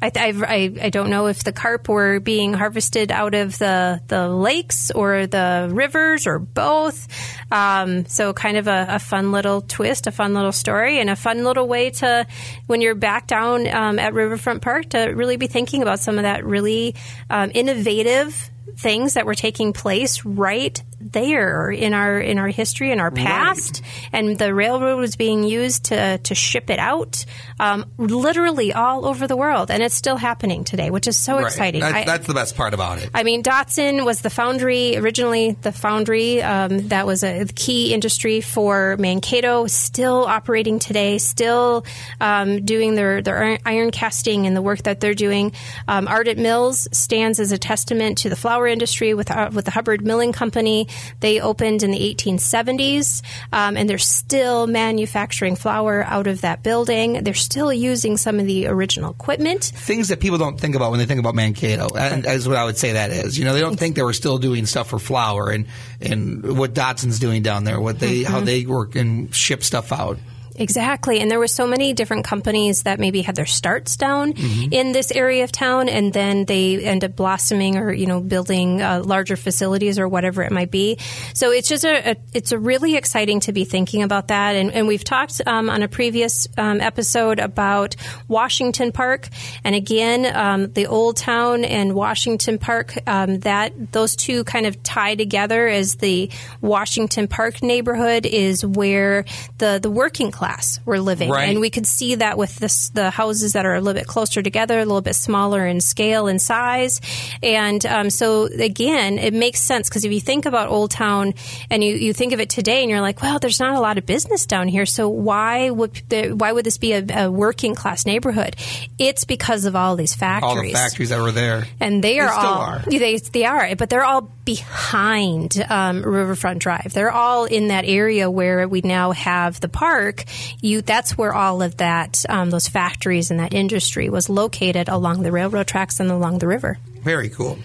I, 0.02 0.06
I, 0.06 0.10
I 0.16 0.74
I 0.82 0.90
don't 0.90 1.12
know 1.12 1.28
if 1.28 1.44
the 1.44 1.52
carp 1.52 1.88
were 1.88 2.20
being 2.20 2.56
harvested 2.56 3.12
out 3.12 3.36
of 3.36 3.60
the 3.60 4.02
the 4.08 4.28
lakes 4.28 4.90
or 4.90 5.28
the 5.28 5.70
rivers 5.72 6.26
or 6.26 6.40
both. 6.40 7.08
Um, 7.52 8.08
so 8.08 8.34
kind 8.34 8.58
of 8.58 8.68
a, 8.68 8.88
a 8.90 9.00
fun 9.00 9.32
little 9.32 9.62
twist, 9.62 10.08
a 10.08 10.12
fun 10.12 10.34
little 10.34 10.52
story, 10.52 11.00
and 11.00 11.12
a 11.12 11.16
fun 11.16 11.44
little 11.44 11.68
way 11.68 11.92
to 11.92 12.26
when 12.66 12.82
you're 12.82 12.96
back 12.96 13.28
down 13.28 13.68
um, 13.68 14.00
at 14.00 14.16
Riverfront 14.16 14.64
Park 14.64 14.90
to 14.90 15.10
really 15.10 15.38
be 15.38 15.46
thinking 15.46 15.84
about 15.84 16.00
some 16.00 16.18
of 16.18 16.24
that 16.24 16.44
really 16.44 16.96
um, 17.30 17.52
innovative 17.54 18.50
things 18.78 19.16
that 19.16 19.26
were 19.26 19.36
taking 19.36 19.74
place 19.74 20.24
right 20.26 20.82
there 21.00 21.70
in 21.70 21.94
our 21.94 22.20
in 22.20 22.40
our 22.40 22.48
history 22.48 22.92
in 22.92 23.00
our 23.00 23.12
past 23.12 23.84
and 24.12 24.38
the 24.40 24.52
railroad 24.54 24.98
was 24.98 25.16
being 25.16 25.44
used 25.44 25.86
to 25.86 26.18
to 26.20 26.34
ship 26.34 26.70
it 26.72 26.80
out 26.80 27.24
um, 27.60 27.86
literally 27.98 28.74
all 28.74 29.06
over 29.06 29.28
the 29.28 29.38
world 29.38 29.70
and 29.70 29.84
it's 29.84 29.94
still 29.94 30.18
happening 30.18 30.64
today 30.64 30.90
which 30.90 31.08
is 31.08 31.16
so 31.18 31.36
Right. 31.38 31.46
exciting 31.46 31.82
That's, 31.82 31.96
I- 31.96 32.04
that's 32.06 32.28
the 32.28 32.34
best 32.34 32.56
part 32.56 32.74
about 32.74 32.98
it. 32.98 33.10
I 33.14 33.24
mean, 33.24 33.44
Dotson 33.44 34.06
was 34.06 34.22
the 34.22 34.30
foundry, 34.32 34.98
originally 34.98 35.52
the 35.62 35.72
foundry. 35.72 36.42
Um, 36.42 36.88
that 36.90 37.06
was 37.06 37.24
a 37.24 37.46
key 37.46 37.94
industry 37.94 38.42
for 38.42 38.96
Mankato, 38.98 39.68
still 39.68 40.26
operating 40.26 40.80
today, 40.80 41.18
still 41.20 41.86
um, 42.20 42.66
doing 42.66 42.96
their, 42.96 43.22
their 43.22 43.38
iron- 43.38 43.60
iron 43.66 43.92
casting 43.92 44.48
and 44.48 44.56
the 44.56 44.62
work 44.62 44.84
that 44.84 45.00
they're 45.00 45.14
doing. 45.14 45.52
Um, 45.88 46.08
Ardent 46.08 46.40
Mills 46.40 46.88
stands 46.92 47.40
as 47.40 47.52
a 47.52 47.58
testament 47.58 48.18
to 48.20 48.30
the 48.30 48.36
flour 48.36 48.67
industry 48.68 49.14
with, 49.14 49.32
uh, 49.32 49.50
with 49.54 49.66
the 49.66 49.72
Hubbard 49.72 50.06
Milling 50.06 50.32
Company. 50.34 50.88
They 51.20 51.40
opened 51.40 51.84
in 51.84 51.92
the 51.92 52.16
1870s, 52.16 53.22
um, 53.52 53.78
and 53.78 53.90
they're 53.90 53.98
still 53.98 54.68
manufacturing 54.68 55.56
flour 55.56 56.04
out 56.04 56.28
of 56.28 56.42
that 56.42 56.64
building. 56.64 57.24
They're 57.24 57.34
still 57.34 57.72
using 57.72 58.18
some 58.18 58.40
of 58.40 58.46
the 58.46 58.68
original 58.68 59.12
equipment. 59.12 59.64
things 59.66 60.10
that 60.10 60.20
people 60.20 60.38
don't 60.38 60.60
think 60.60 60.76
about 60.76 60.92
when 60.92 61.00
they 61.00 61.06
think 61.06 61.20
about 61.20 61.36
Mankato. 61.36 61.88
And 61.96 62.26
is 62.26 62.48
what 62.48 62.58
I 62.58 62.66
would 62.66 62.78
say 62.78 62.94
that 62.94 63.12
is. 63.12 63.38
You 63.38 63.46
know, 63.46 63.54
they 63.54 63.62
don't 63.62 63.78
think 63.78 63.96
they 63.96 64.04
were 64.04 64.14
still 64.14 64.38
doing 64.38 64.66
stuff 64.66 64.90
for 64.90 65.00
flour 65.00 65.50
and 65.50 65.66
and 66.02 66.58
what 66.58 66.74
Dotson's 66.74 67.20
doing 67.20 67.42
down 67.42 67.64
there, 67.64 67.80
what 67.80 68.00
they 68.00 68.08
Mm-hmm. 68.22 68.32
how 68.32 68.40
they 68.40 68.66
work 68.66 68.96
and 68.96 69.34
ship 69.36 69.64
stuff 69.64 69.92
out. 69.92 70.18
Exactly. 70.58 71.20
And 71.20 71.30
there 71.30 71.38
were 71.38 71.48
so 71.48 71.68
many 71.68 71.94
different 71.94 72.26
companies 72.26 72.84
that 72.84 73.00
maybe 73.00 73.22
had 73.22 73.36
their 73.36 73.46
starts 73.46 73.96
down 73.96 74.34
in 74.72 74.92
this 74.92 75.12
area 75.12 75.44
of 75.44 75.52
town 75.52 75.88
and 75.88 76.12
then 76.12 76.46
they 76.46 76.84
end 76.84 77.04
up 77.04 77.16
blossoming 77.16 77.78
or, 77.78 77.94
you 77.94 78.08
know, 78.08 78.20
building 78.20 78.82
uh, 78.82 79.04
larger 79.04 79.36
facilities 79.36 80.00
or 80.00 80.08
whatever 80.08 80.42
it 80.42 80.52
might 80.52 80.72
be. 80.72 80.98
So 81.36 81.52
it's 81.52 81.70
just 81.70 81.86
a, 81.86 82.12
a 82.12 82.16
it's 82.34 82.52
a 82.52 82.58
really 82.58 82.96
exciting 82.96 83.40
to 83.42 83.54
be 83.54 83.66
thinking 83.66 84.02
about 84.02 84.30
that. 84.30 84.56
And, 84.56 84.72
and 84.72 84.88
we've 84.88 85.04
talked 85.04 85.42
um, 85.46 85.70
on 85.70 85.84
a 85.84 85.88
previous 85.88 86.48
um, 86.58 86.82
episode 86.82 87.40
about 87.40 87.96
Washington 88.28 88.92
Park. 88.92 89.30
And 89.64 89.76
again, 89.76 90.36
um, 90.36 90.72
the 90.74 90.88
Old 90.88 91.18
Town 91.18 91.66
and 91.66 91.94
Washington 91.94 92.58
Park, 92.58 92.98
um, 93.06 93.40
that 93.42 93.92
those 93.92 94.16
two 94.16 94.44
kind 94.44 94.66
of 94.66 94.82
tie 94.82 95.14
together 95.14 95.68
as 95.68 95.96
the 95.96 96.32
Washington 96.62 97.28
Park 97.28 97.62
neighborhood 97.62 98.26
is 98.26 98.66
where 98.66 99.24
the, 99.60 99.80
the 99.82 99.92
working 99.92 100.32
class 100.32 100.47
class 100.48 100.80
were 100.86 101.00
living, 101.00 101.30
Right. 101.30 101.50
and 101.50 101.60
we 101.60 101.70
could 101.70 101.86
see 101.86 102.16
that 102.16 102.38
with 102.38 102.56
this, 102.58 102.90
the 102.90 103.10
houses 103.10 103.54
that 103.54 103.66
are 103.66 103.76
a 103.76 103.82
little 103.82 104.00
bit 104.00 104.08
closer 104.08 104.42
together, 104.42 104.76
a 104.80 104.86
little 104.86 105.02
bit 105.02 105.16
smaller 105.16 105.66
in 105.66 105.82
scale 105.82 106.28
and 106.28 106.42
size, 106.42 107.02
and 107.44 107.86
um, 107.86 108.10
so 108.10 108.46
again, 108.46 109.20
it 109.20 109.34
makes 109.34 109.60
sense 109.60 109.90
because 109.90 110.06
if 110.06 110.12
you 110.12 110.22
think 110.22 110.46
about 110.46 110.70
Old 110.70 110.92
Town 110.92 111.34
and 111.70 111.84
you, 111.84 111.96
you 111.96 112.14
think 112.14 112.34
of 112.34 112.40
it 112.40 112.50
today, 112.50 112.82
and 112.82 112.90
you're 112.90 113.02
like, 113.02 113.22
well, 113.22 113.40
there's 113.40 113.60
not 113.60 113.76
a 113.76 113.80
lot 113.80 113.98
of 113.98 114.06
business 114.06 114.46
down 114.46 114.68
here, 114.68 114.86
so 114.86 115.10
why 115.10 115.70
would 115.70 116.02
the, 116.10 116.30
why 116.32 116.52
would 116.52 116.66
this 116.66 116.78
be 116.78 116.94
a, 116.94 117.26
a 117.26 117.32
working 117.32 117.76
class 117.76 118.06
neighborhood? 118.06 118.56
It's 118.98 119.26
because 119.26 119.66
of 119.66 119.76
all 119.76 119.96
these 119.96 120.16
factories 120.16 120.56
All 120.56 120.64
the 120.64 120.72
factories 120.74 121.10
that 121.10 121.20
were 121.22 121.32
there. 121.34 121.66
and 121.80 122.04
they 122.04 122.20
are 122.20 122.30
still 122.32 122.46
all 122.46 122.62
are. 122.62 122.84
they 122.88 123.18
they 123.18 123.46
are, 123.46 123.76
but 123.76 123.90
they're 123.90 124.06
all 124.06 124.32
behind 124.46 125.64
um, 125.70 126.02
Riverfront 126.04 126.60
Drive. 126.60 126.94
They're 126.94 127.12
all 127.12 127.46
in 127.46 127.68
that 127.70 127.84
area 127.86 128.30
where 128.32 128.68
we 128.68 128.82
now 128.82 129.12
have 129.12 129.60
the 129.60 129.68
park. 129.68 130.24
You 130.62 130.82
that's 130.82 131.18
where 131.18 131.34
all 131.34 131.62
of 131.62 131.78
that 131.78 132.26
um, 132.30 132.50
those 132.50 132.68
factories 132.68 133.32
and 133.32 133.40
that 133.40 133.54
industry 133.54 134.10
was 134.10 134.30
located 134.30 134.90
along 134.90 135.24
the 135.24 135.32
railroad 135.32 135.68
tracks 135.68 136.00
and 136.00 136.12
along 136.12 136.40
the 136.40 136.48
river. 136.48 136.78
Very 137.02 137.30
cool. 137.30 137.58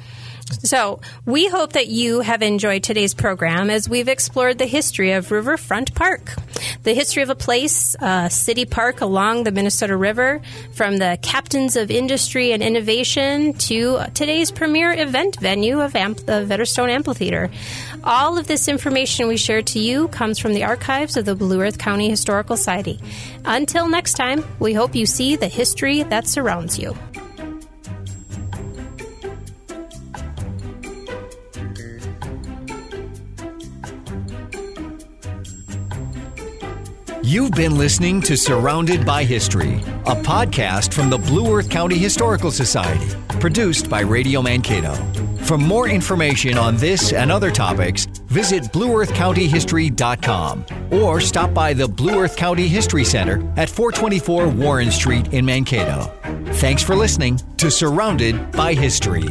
So, 0.53 1.01
we 1.27 1.49
hope 1.49 1.73
that 1.73 1.89
you 1.89 2.21
have 2.21 2.43
enjoyed 2.43 2.83
today's 2.83 3.15
program 3.15 3.71
as 3.71 3.89
we've 3.89 4.09
explored 4.09 4.59
the 4.59 4.67
history 4.67 5.13
of 5.13 5.31
Riverfront 5.31 5.95
Park, 5.95 6.35
the 6.83 6.95
history 6.95 7.23
of 7.23 7.31
a 7.31 7.35
place, 7.35 7.97
a 8.01 8.31
city 8.31 8.65
park 8.65 9.01
along 9.01 9.45
the 9.45 9.53
Minnesota 9.53 9.97
River, 9.97 10.41
from 10.73 10.99
the 10.99 11.19
captains 11.23 11.77
of 11.77 11.91
industry 11.91 12.53
and 12.53 12.63
innovation 12.63 13.55
to 13.55 14.01
today's 14.15 14.51
premier 14.51 14.93
event 14.93 15.37
venue 15.41 15.81
of 15.81 15.97
Amp- 15.97 16.19
the 16.27 16.47
Vetterstone 16.49 16.91
Amphitheater. 16.91 17.51
All 18.05 18.39
of 18.39 18.47
this 18.47 18.69
information 18.69 19.29
we 19.29 19.37
share 19.37 19.63
to 19.63 19.79
you 19.79 20.09
comes 20.09 20.39
from 20.39 20.55
the 20.55 20.65
archives 20.65 21.17
of 21.17 21.25
the 21.25 21.35
Blue 21.35 21.61
Earth 21.61 21.79
County 21.79 22.09
Historical 22.09 22.57
Society. 22.57 23.01
Until 23.45 23.89
next 23.89 24.15
time, 24.15 24.45
we 24.59 24.73
hope 24.73 24.95
you 24.95 25.07
see 25.07 25.37
the 25.37 25.49
history 25.49 26.03
that 26.05 26.27
surrounds 26.27 26.79
you. 26.79 26.97
You've 37.33 37.53
been 37.53 37.79
listening 37.79 38.21
to 38.23 38.37
Surrounded 38.37 39.07
by 39.07 39.23
History, 39.25 39.77
a 40.05 40.15
podcast 40.15 40.93
from 40.93 41.09
the 41.09 41.17
Blue 41.17 41.57
Earth 41.57 41.71
County 41.71 41.97
Historical 41.97 42.51
Society, 42.51 43.17
produced 43.41 43.89
by 43.89 44.01
Radio 44.01 44.43
Mankato. 44.43 44.93
For 45.37 45.57
more 45.57 45.89
information 45.89 46.59
on 46.59 46.77
this 46.77 47.15
and 47.15 47.33
other 47.33 47.51
topics, 47.51 48.05
visit 48.27 48.65
blueearthcountyhistory.com 48.65 50.67
or 50.91 51.23
stop 51.23 51.55
by 51.55 51.73
the 51.73 51.89
Blue 51.89 52.21
Earth 52.21 52.37
County 52.37 52.69
History 52.69 53.03
Center 53.03 53.41
at 53.57 53.71
424 53.71 54.49
Warren 54.49 54.91
Street 54.91 55.33
in 55.33 55.47
Mankato. 55.47 56.13
Thanks 56.57 56.83
for 56.83 56.95
listening 56.95 57.41
to 57.57 57.71
Surrounded 57.71 58.53
by 58.53 58.75
History. 58.75 59.31